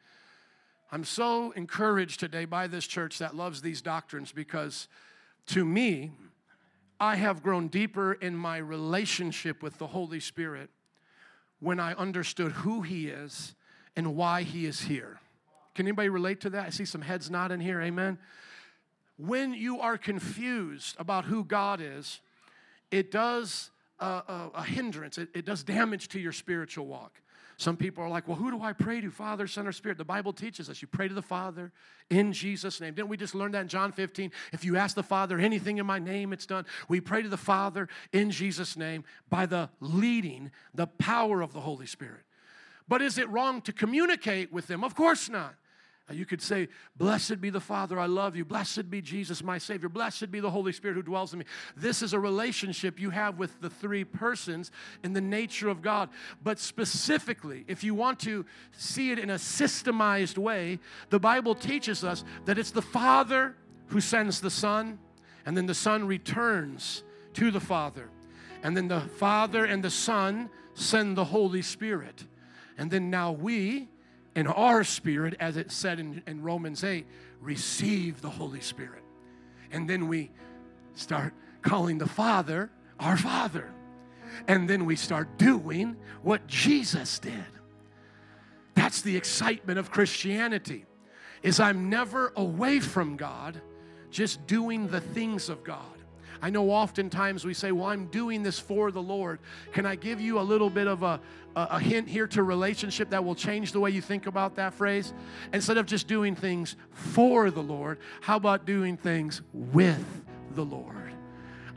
[0.90, 4.88] I'm so encouraged today by this church that loves these doctrines because
[5.46, 6.10] to me,
[6.98, 10.68] I have grown deeper in my relationship with the Holy Spirit
[11.66, 13.56] when I understood who He is
[13.96, 15.18] and why He is here.
[15.74, 16.64] Can anybody relate to that?
[16.64, 18.18] I see some heads nodding here, amen.
[19.18, 22.20] When you are confused about who God is,
[22.92, 27.20] it does a, a, a hindrance, it, it does damage to your spiritual walk.
[27.58, 29.10] Some people are like, well, who do I pray to?
[29.10, 29.96] Father, Son, or Spirit?
[29.96, 31.72] The Bible teaches us you pray to the Father
[32.10, 32.92] in Jesus' name.
[32.92, 34.30] Didn't we just learn that in John 15?
[34.52, 36.66] If you ask the Father anything in my name, it's done.
[36.88, 41.60] We pray to the Father in Jesus' name by the leading, the power of the
[41.60, 42.24] Holy Spirit.
[42.88, 44.84] But is it wrong to communicate with them?
[44.84, 45.54] Of course not.
[46.08, 48.44] You could say, Blessed be the Father, I love you.
[48.44, 49.88] Blessed be Jesus, my Savior.
[49.88, 51.44] Blessed be the Holy Spirit who dwells in me.
[51.76, 54.70] This is a relationship you have with the three persons
[55.02, 56.10] in the nature of God.
[56.44, 60.78] But specifically, if you want to see it in a systemized way,
[61.10, 63.56] the Bible teaches us that it's the Father
[63.88, 65.00] who sends the Son,
[65.44, 67.02] and then the Son returns
[67.34, 68.10] to the Father.
[68.62, 72.26] And then the Father and the Son send the Holy Spirit.
[72.78, 73.88] And then now we,
[74.36, 77.06] in our spirit, as it said in, in Romans 8,
[77.40, 79.02] receive the Holy Spirit.
[79.72, 80.30] And then we
[80.94, 81.32] start
[81.62, 82.70] calling the Father
[83.00, 83.72] our Father.
[84.46, 87.32] And then we start doing what Jesus did.
[88.74, 90.84] That's the excitement of Christianity.
[91.42, 93.60] Is I'm never away from God,
[94.10, 95.95] just doing the things of God.
[96.42, 99.38] I know oftentimes we say, Well, I'm doing this for the Lord.
[99.72, 101.20] Can I give you a little bit of a,
[101.54, 105.12] a, hint here to relationship that will change the way you think about that phrase?
[105.52, 110.22] Instead of just doing things for the Lord, how about doing things with
[110.54, 111.12] the Lord?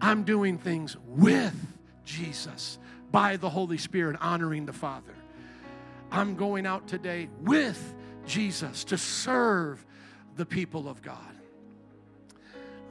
[0.02, 1.56] I'm doing things with
[2.06, 2.80] Jesus
[3.12, 5.14] by the Holy Spirit, honoring the Father.
[6.12, 7.96] I'm going out today with
[8.26, 9.86] Jesus to serve
[10.36, 11.29] the people of God.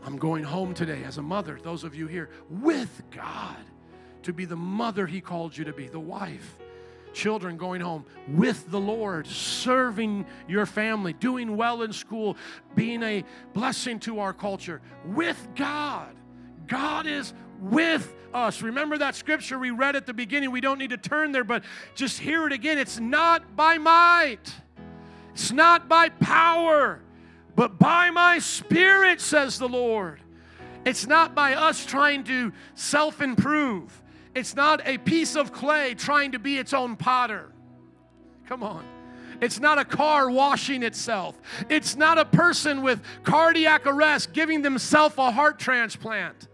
[0.04, 3.56] I'm going home today as a mother, those of you here, with God
[4.22, 6.58] to be the mother He called you to be, the wife.
[7.14, 12.36] Children going home with the Lord, serving your family, doing well in school,
[12.74, 13.24] being a
[13.54, 16.14] blessing to our culture with God.
[16.66, 18.62] God is with us.
[18.62, 20.50] Remember that scripture we read at the beginning?
[20.50, 22.78] We don't need to turn there, but just hear it again.
[22.78, 24.52] It's not by might,
[25.32, 27.00] it's not by power,
[27.58, 30.20] but by my spirit, says the Lord.
[30.84, 34.00] It's not by us trying to self improve.
[34.32, 37.50] It's not a piece of clay trying to be its own potter.
[38.46, 38.84] Come on.
[39.40, 41.36] It's not a car washing itself.
[41.68, 46.46] It's not a person with cardiac arrest giving themselves a heart transplant.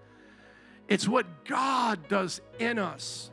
[0.89, 3.31] It's what God does in us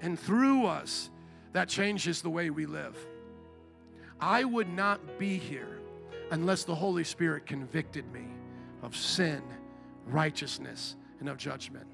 [0.00, 1.10] and through us
[1.52, 2.96] that changes the way we live.
[4.20, 5.79] I would not be here
[6.30, 8.26] unless the Holy Spirit convicted me
[8.82, 9.42] of sin,
[10.06, 11.86] righteousness, and of judgment.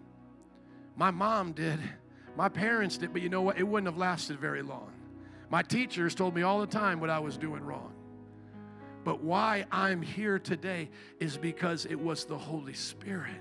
[0.96, 1.78] My mom did,
[2.36, 3.58] my parents did, but you know what?
[3.58, 4.92] It wouldn't have lasted very long.
[5.50, 7.92] My teachers told me all the time what I was doing wrong.
[9.04, 13.40] But why I'm here today is because it was the Holy Spirit.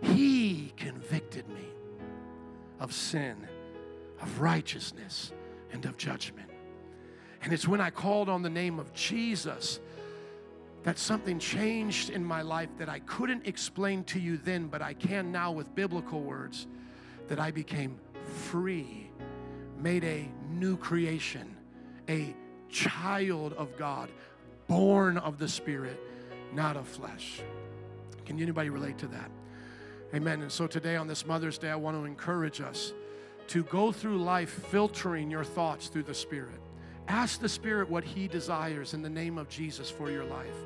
[0.00, 1.66] He convicted me
[2.80, 3.36] of sin,
[4.20, 5.32] of righteousness,
[5.72, 6.48] and of judgment.
[7.42, 9.80] And it's when I called on the name of Jesus
[10.82, 14.94] that something changed in my life that I couldn't explain to you then, but I
[14.94, 16.66] can now with biblical words,
[17.28, 17.98] that I became
[18.50, 19.10] free,
[19.78, 21.56] made a new creation,
[22.08, 22.34] a
[22.68, 24.10] child of God,
[24.66, 26.00] born of the Spirit,
[26.52, 27.42] not of flesh.
[28.24, 29.30] Can anybody relate to that?
[30.14, 30.42] Amen.
[30.42, 32.92] And so today on this Mother's Day, I want to encourage us
[33.48, 36.60] to go through life filtering your thoughts through the Spirit.
[37.08, 40.56] Ask the Spirit what He desires in the name of Jesus for your life.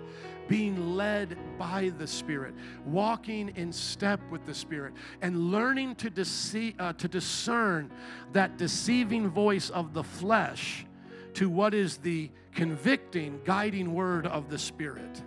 [0.49, 6.93] Being led by the Spirit, walking in step with the Spirit, and learning to, uh,
[6.93, 7.91] to discern
[8.33, 10.87] that deceiving voice of the flesh
[11.35, 15.23] to what is the convicting, guiding word of the Spirit.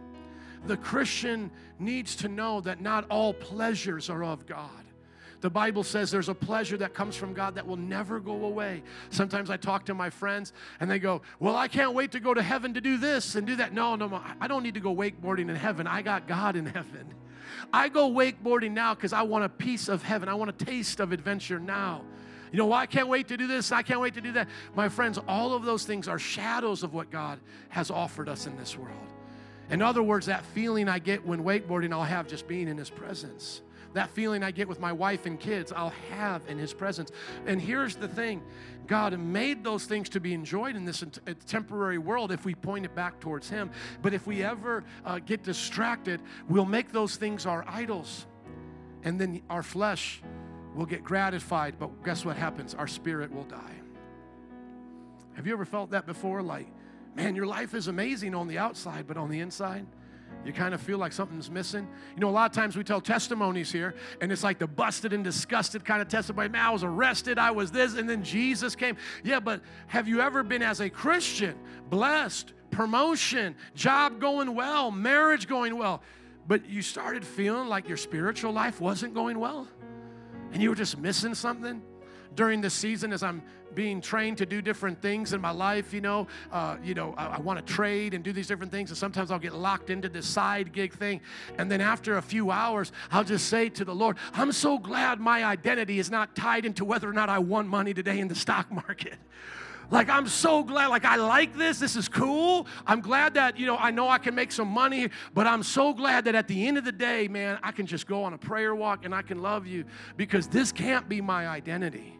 [0.65, 4.88] The Christian needs to know that not all pleasures are of God.
[5.41, 8.83] The Bible says there's a pleasure that comes from God that will never go away.
[9.09, 12.33] Sometimes I talk to my friends and they go, Well, I can't wait to go
[12.33, 13.73] to heaven to do this and do that.
[13.73, 14.21] No, no, no.
[14.41, 15.87] I don't need to go wakeboarding in heaven.
[15.87, 17.13] I got God in heaven.
[17.71, 20.27] I go wakeboarding now because I want a piece of heaven.
[20.27, 22.03] I want a taste of adventure now.
[22.51, 23.71] You know, well, I can't wait to do this.
[23.71, 24.47] I can't wait to do that.
[24.75, 28.57] My friends, all of those things are shadows of what God has offered us in
[28.57, 28.97] this world.
[29.69, 32.89] In other words, that feeling I get when wakeboarding, I'll have just being in His
[32.89, 33.61] presence.
[33.93, 37.11] That feeling I get with my wife and kids, I'll have in His presence.
[37.45, 38.43] And here's the thing
[38.87, 41.03] God made those things to be enjoyed in this
[41.45, 43.71] temporary world if we point it back towards Him.
[44.01, 48.25] But if we ever uh, get distracted, we'll make those things our idols.
[49.03, 50.21] And then our flesh
[50.75, 52.75] will get gratified, but guess what happens?
[52.75, 53.75] Our spirit will die.
[55.33, 56.41] Have you ever felt that before?
[56.41, 56.67] Like,
[57.15, 59.85] man, your life is amazing on the outside, but on the inside,
[60.45, 61.87] you kind of feel like something's missing.
[62.15, 65.13] You know, a lot of times we tell testimonies here, and it's like the busted
[65.13, 66.49] and disgusted kind of testimony.
[66.49, 68.97] Man, I was arrested, I was this, and then Jesus came.
[69.23, 71.55] Yeah, but have you ever been as a Christian
[71.89, 76.01] blessed, promotion, job going well, marriage going well,
[76.47, 79.67] but you started feeling like your spiritual life wasn't going well?
[80.51, 81.81] And you were just missing something?
[82.35, 83.41] During the season as I'm
[83.73, 85.93] being trained to do different things in my life.
[85.93, 88.89] You know, uh, you know, I, I want to trade and do these different things,
[88.89, 91.21] and sometimes I'll get locked into this side gig thing,
[91.57, 95.19] and then after a few hours, I'll just say to the Lord, "I'm so glad
[95.19, 98.35] my identity is not tied into whether or not I won money today in the
[98.35, 99.17] stock market."
[99.91, 101.79] Like, I'm so glad, like, I like this.
[101.79, 102.67] This is cool.
[102.85, 105.95] I'm glad that, you know, I know I can make some money, but I'm so
[105.95, 108.37] glad that at the end of the day, man, I can just go on a
[108.37, 112.18] prayer walk and I can love you because this can't be my identity.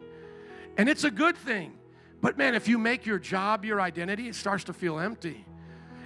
[0.80, 1.74] And it's a good thing.
[2.22, 5.44] But man, if you make your job your identity, it starts to feel empty.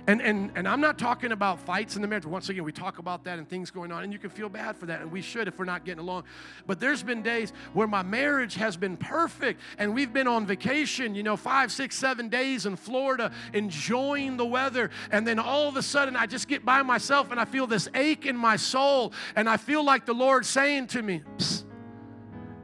[0.09, 2.27] And, and, and I'm not talking about fights in the marriage.
[2.27, 4.77] Once again, we talk about that and things going on, and you can feel bad
[4.77, 6.25] for that, and we should if we're not getting along.
[6.67, 11.15] But there's been days where my marriage has been perfect, and we've been on vacation,
[11.15, 14.91] you know, five, six, seven days in Florida, enjoying the weather.
[15.13, 17.89] And then all of a sudden, I just get by myself, and I feel this
[17.95, 21.23] ache in my soul, and I feel like the Lord saying to me,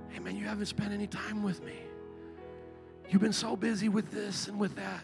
[0.09, 1.85] Hey, man, you haven't spent any time with me.
[3.11, 5.03] You've been so busy with this and with that.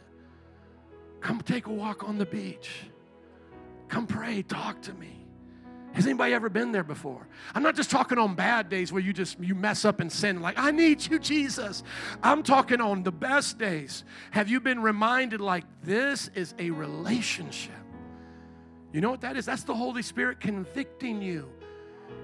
[1.21, 2.71] Come take a walk on the beach.
[3.89, 5.27] Come pray, talk to me.
[5.93, 7.27] Has anybody ever been there before?
[7.55, 10.41] I'm not just talking on bad days where you just you mess up and sin
[10.41, 11.83] like I need you Jesus.
[12.23, 14.05] I'm talking on the best days.
[14.31, 17.73] Have you been reminded like this is a relationship?
[18.93, 19.47] You know what that is?
[19.47, 21.49] That's the Holy Spirit convicting you.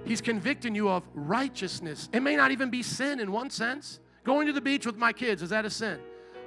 [0.05, 2.09] He's convicting you of righteousness.
[2.13, 4.01] It may not even be sin in one sense.
[4.25, 5.99] Going to the beach with my kids, is that a sin?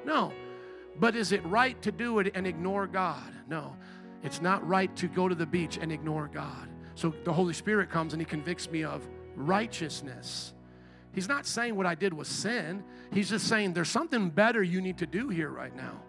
[0.06, 0.32] No.
[0.98, 3.34] But is it right to do it and ignore God?
[3.50, 3.76] No.
[4.24, 6.70] It's not right to go to the beach and ignore God.
[6.96, 10.54] So the Holy Spirit comes and He convicts me of righteousness.
[11.12, 12.84] He's not saying what I did was sin.
[13.12, 16.02] He's just saying there's something better you need to do here right now.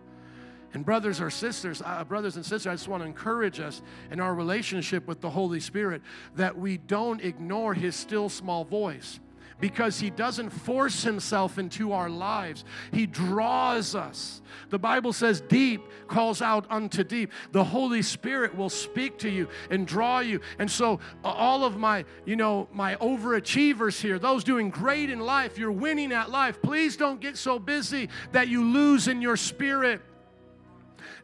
[0.73, 4.21] And brothers or sisters, uh, brothers and sisters, I just want to encourage us in
[4.21, 6.03] our relationship with the Holy Spirit
[6.35, 9.21] that we don't ignore His still small voice
[9.61, 12.65] because he doesn't force himself into our lives.
[12.93, 14.43] He draws us.
[14.71, 17.33] The Bible says, deep calls out unto deep.
[17.53, 20.41] The Holy Spirit will speak to you and draw you.
[20.59, 25.21] And so, uh, all of my, you know, my overachievers here, those doing great in
[25.21, 29.37] life, you're winning at life, please don't get so busy that you lose in your
[29.37, 30.03] spirit.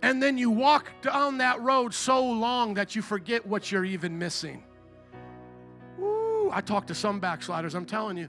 [0.01, 4.19] And then you walk down that road so long that you forget what you're even
[4.19, 4.65] missing.
[6.53, 8.29] I talk to some backsliders, I'm telling you,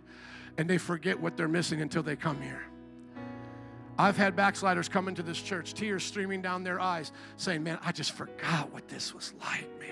[0.57, 2.63] and they forget what they're missing until they come here.
[3.97, 7.91] I've had backsliders come into this church, tears streaming down their eyes, saying, Man, I
[7.91, 9.89] just forgot what this was like, man.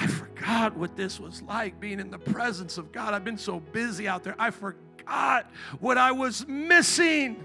[0.00, 3.14] I forgot what this was like being in the presence of God.
[3.14, 4.36] I've been so busy out there.
[4.38, 7.44] I forgot what I was missing.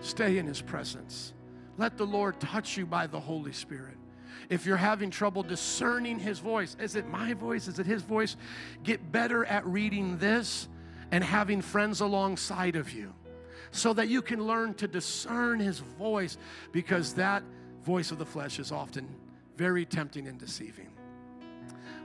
[0.00, 1.34] Stay in His presence.
[1.76, 3.97] Let the Lord touch you by the Holy Spirit.
[4.48, 7.68] If you're having trouble discerning His voice, is it my voice?
[7.68, 8.36] Is it His voice?
[8.82, 10.68] Get better at reading this
[11.10, 13.12] and having friends alongside of you
[13.70, 16.38] so that you can learn to discern His voice
[16.72, 17.42] because that
[17.82, 19.06] voice of the flesh is often
[19.56, 20.88] very tempting and deceiving.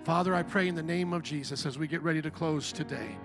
[0.03, 3.17] Father, I pray in the name of Jesus as we get ready to close today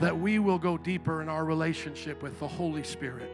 [0.00, 3.30] that we will go deeper in our relationship with the Holy Spirit.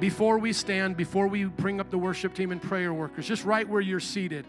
[0.00, 3.68] Before we stand, before we bring up the worship team and prayer workers, just right
[3.68, 4.46] where you're seated,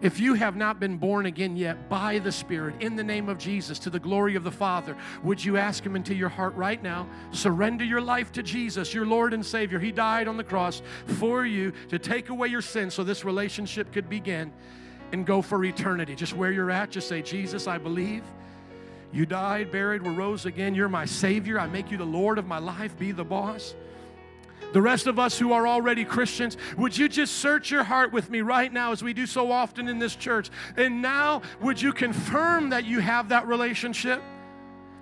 [0.00, 3.38] if you have not been born again yet by the Spirit, in the name of
[3.38, 6.82] Jesus, to the glory of the Father, would you ask Him into your heart right
[6.82, 7.08] now?
[7.30, 9.78] Surrender your life to Jesus, your Lord and Savior.
[9.78, 10.82] He died on the cross
[11.18, 14.52] for you to take away your sins so this relationship could begin
[15.12, 16.14] and go for eternity.
[16.14, 18.24] Just where you're at, just say, Jesus, I believe.
[19.12, 20.74] You died, buried, were rose again.
[20.74, 21.60] You're my Savior.
[21.60, 22.98] I make you the Lord of my life.
[22.98, 23.74] Be the boss.
[24.72, 28.30] The rest of us who are already Christians, would you just search your heart with
[28.30, 30.50] me right now, as we do so often in this church?
[30.76, 34.22] And now, would you confirm that you have that relationship?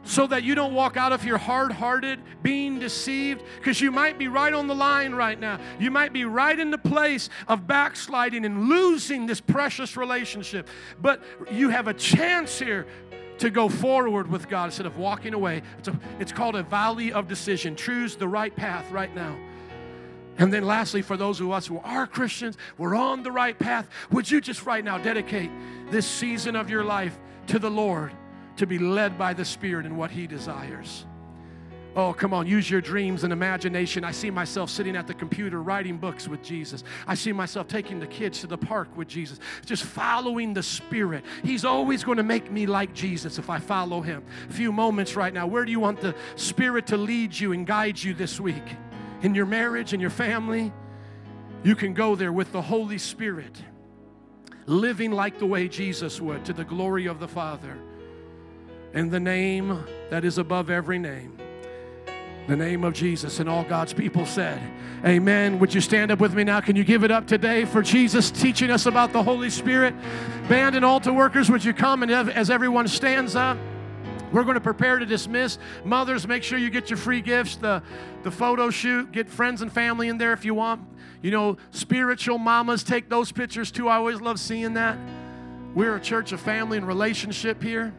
[0.02, 4.18] so that you don't walk out of here hard hearted, being deceived, because you might
[4.18, 5.58] be right on the line right now.
[5.78, 10.68] You might be right in the place of backsliding and losing this precious relationship.
[11.00, 12.86] But you have a chance here
[13.38, 15.62] to go forward with God instead of walking away.
[15.78, 17.76] It's, a, it's called a valley of decision.
[17.76, 19.36] Choose the right path right now.
[20.40, 23.88] And then, lastly, for those of us who are Christians, we're on the right path.
[24.10, 25.50] Would you just right now dedicate
[25.90, 27.16] this season of your life
[27.46, 28.10] to the Lord?
[28.60, 31.06] to be led by the Spirit in what He desires.
[31.96, 34.04] Oh, come on, use your dreams and imagination.
[34.04, 36.84] I see myself sitting at the computer writing books with Jesus.
[37.06, 41.24] I see myself taking the kids to the park with Jesus, just following the Spirit.
[41.42, 44.22] He's always going to make me like Jesus if I follow Him.
[44.50, 45.46] A few moments right now.
[45.46, 48.62] Where do you want the Spirit to lead you and guide you this week?
[49.22, 50.72] In your marriage, in your family?
[51.62, 53.62] You can go there with the Holy Spirit,
[54.66, 57.76] living like the way Jesus would to the glory of the Father.
[58.94, 61.38] In the name that is above every name
[62.50, 63.38] the name of Jesus.
[63.38, 64.60] And all God's people said,
[65.04, 65.58] Amen.
[65.60, 66.60] Would you stand up with me now?
[66.60, 69.94] Can you give it up today for Jesus teaching us about the Holy Spirit?
[70.48, 73.56] Band and altar workers, would you come and as everyone stands up?
[74.32, 75.58] We're going to prepare to dismiss.
[75.84, 77.82] Mothers, make sure you get your free gifts, the,
[78.22, 80.82] the photo shoot, get friends and family in there if you want.
[81.22, 83.88] You know, spiritual mamas, take those pictures too.
[83.88, 84.98] I always love seeing that.
[85.74, 87.92] We're a church of family and relationship here.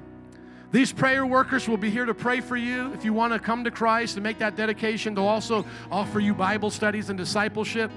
[0.72, 2.94] These prayer workers will be here to pray for you.
[2.94, 6.34] If you want to come to Christ and make that dedication, they'll also offer you
[6.34, 7.92] Bible studies and discipleship.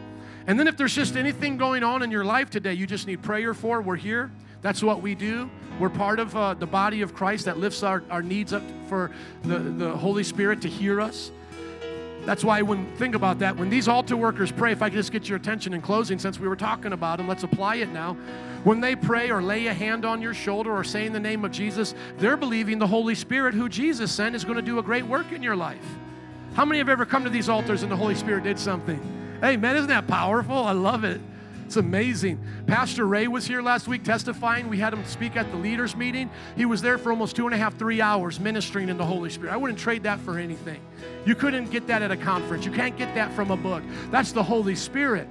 [0.47, 3.23] And then if there's just anything going on in your life today you just need
[3.23, 4.31] prayer for, we're here.
[4.65, 5.51] That's what we do.
[5.79, 9.11] We're part of uh, the body of Christ that lifts our, our needs up for
[9.43, 11.31] the, the Holy Spirit to hear us.
[12.25, 15.13] That's why when think about that, when these altar workers pray, if I could just
[15.13, 18.15] get your attention in closing, since we were talking about them, let's apply it now.
[18.65, 21.45] When they pray or lay a hand on your shoulder or say in the name
[21.45, 24.83] of Jesus, they're believing the Holy Spirit, who Jesus sent, is going to do a
[24.83, 25.85] great work in your life.
[26.55, 29.39] How many have ever come to these altars and the Holy Spirit did something?
[29.43, 30.57] Hey, man, isn't that powerful?
[30.57, 31.21] I love it.
[31.65, 32.45] It's amazing.
[32.67, 34.69] Pastor Ray was here last week testifying.
[34.69, 36.31] We had him speak at the leaders' meeting.
[36.57, 39.31] He was there for almost two and a half, three hours ministering in the Holy
[39.31, 39.53] Spirit.
[39.53, 40.81] I wouldn't trade that for anything.
[41.25, 42.67] You couldn't get that at a conference.
[42.67, 43.83] You can't get that from a book.
[44.11, 45.27] That's the Holy Spirit.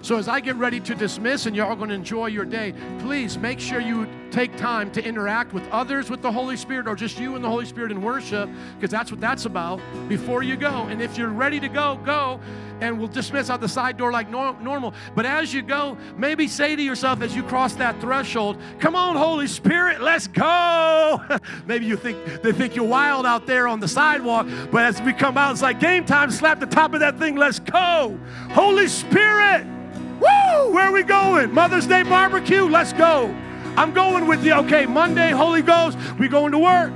[0.00, 2.72] So, as I get ready to dismiss and you're all going to enjoy your day,
[3.00, 6.94] please make sure you take time to interact with others with the Holy Spirit or
[6.94, 10.56] just you and the Holy Spirit in worship, because that's what that's about before you
[10.56, 10.84] go.
[10.84, 12.40] And if you're ready to go, go
[12.80, 14.94] and we'll dismiss out the side door like nor- normal.
[15.14, 19.16] But as you go, maybe say to yourself as you cross that threshold, "Come on,
[19.16, 21.20] Holy Spirit, let's go."
[21.66, 25.12] maybe you think they think you're wild out there on the sidewalk, but as we
[25.12, 26.30] come out, it's like game time.
[26.30, 27.34] Slap the top of that thing.
[27.34, 28.18] Let's go,
[28.50, 29.77] Holy Spirit.
[30.20, 30.72] Woo!
[30.72, 31.52] Where are we going?
[31.52, 32.64] Mother's Day barbecue?
[32.64, 33.34] Let's go.
[33.76, 34.54] I'm going with you.
[34.54, 36.92] Okay, Monday, Holy Ghost, we going to work.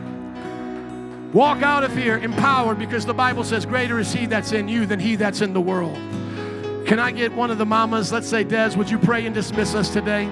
[1.33, 4.85] Walk out of here empowered because the Bible says, Greater is He that's in you
[4.85, 5.97] than He that's in the world.
[6.87, 8.12] Can I get one of the mamas?
[8.12, 10.29] Let's say, Des, would you pray and dismiss us today?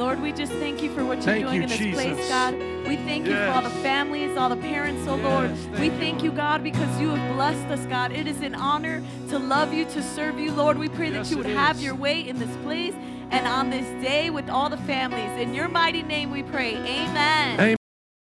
[0.00, 2.02] Lord, we just thank you for what you're thank doing you, in this Jesus.
[2.02, 2.54] place, God.
[2.54, 3.28] We thank yes.
[3.28, 5.76] you for all the families, all the parents, oh yes, Lord.
[5.76, 8.10] Thank we thank you, God, because you have blessed us, God.
[8.10, 10.78] It is an honor to love you, to serve you, Lord.
[10.78, 12.94] We pray yes, that you would have your way in this place
[13.30, 15.38] and on this day with all the families.
[15.38, 16.76] In your mighty name we pray.
[16.76, 17.60] Amen.
[17.60, 17.76] Amen.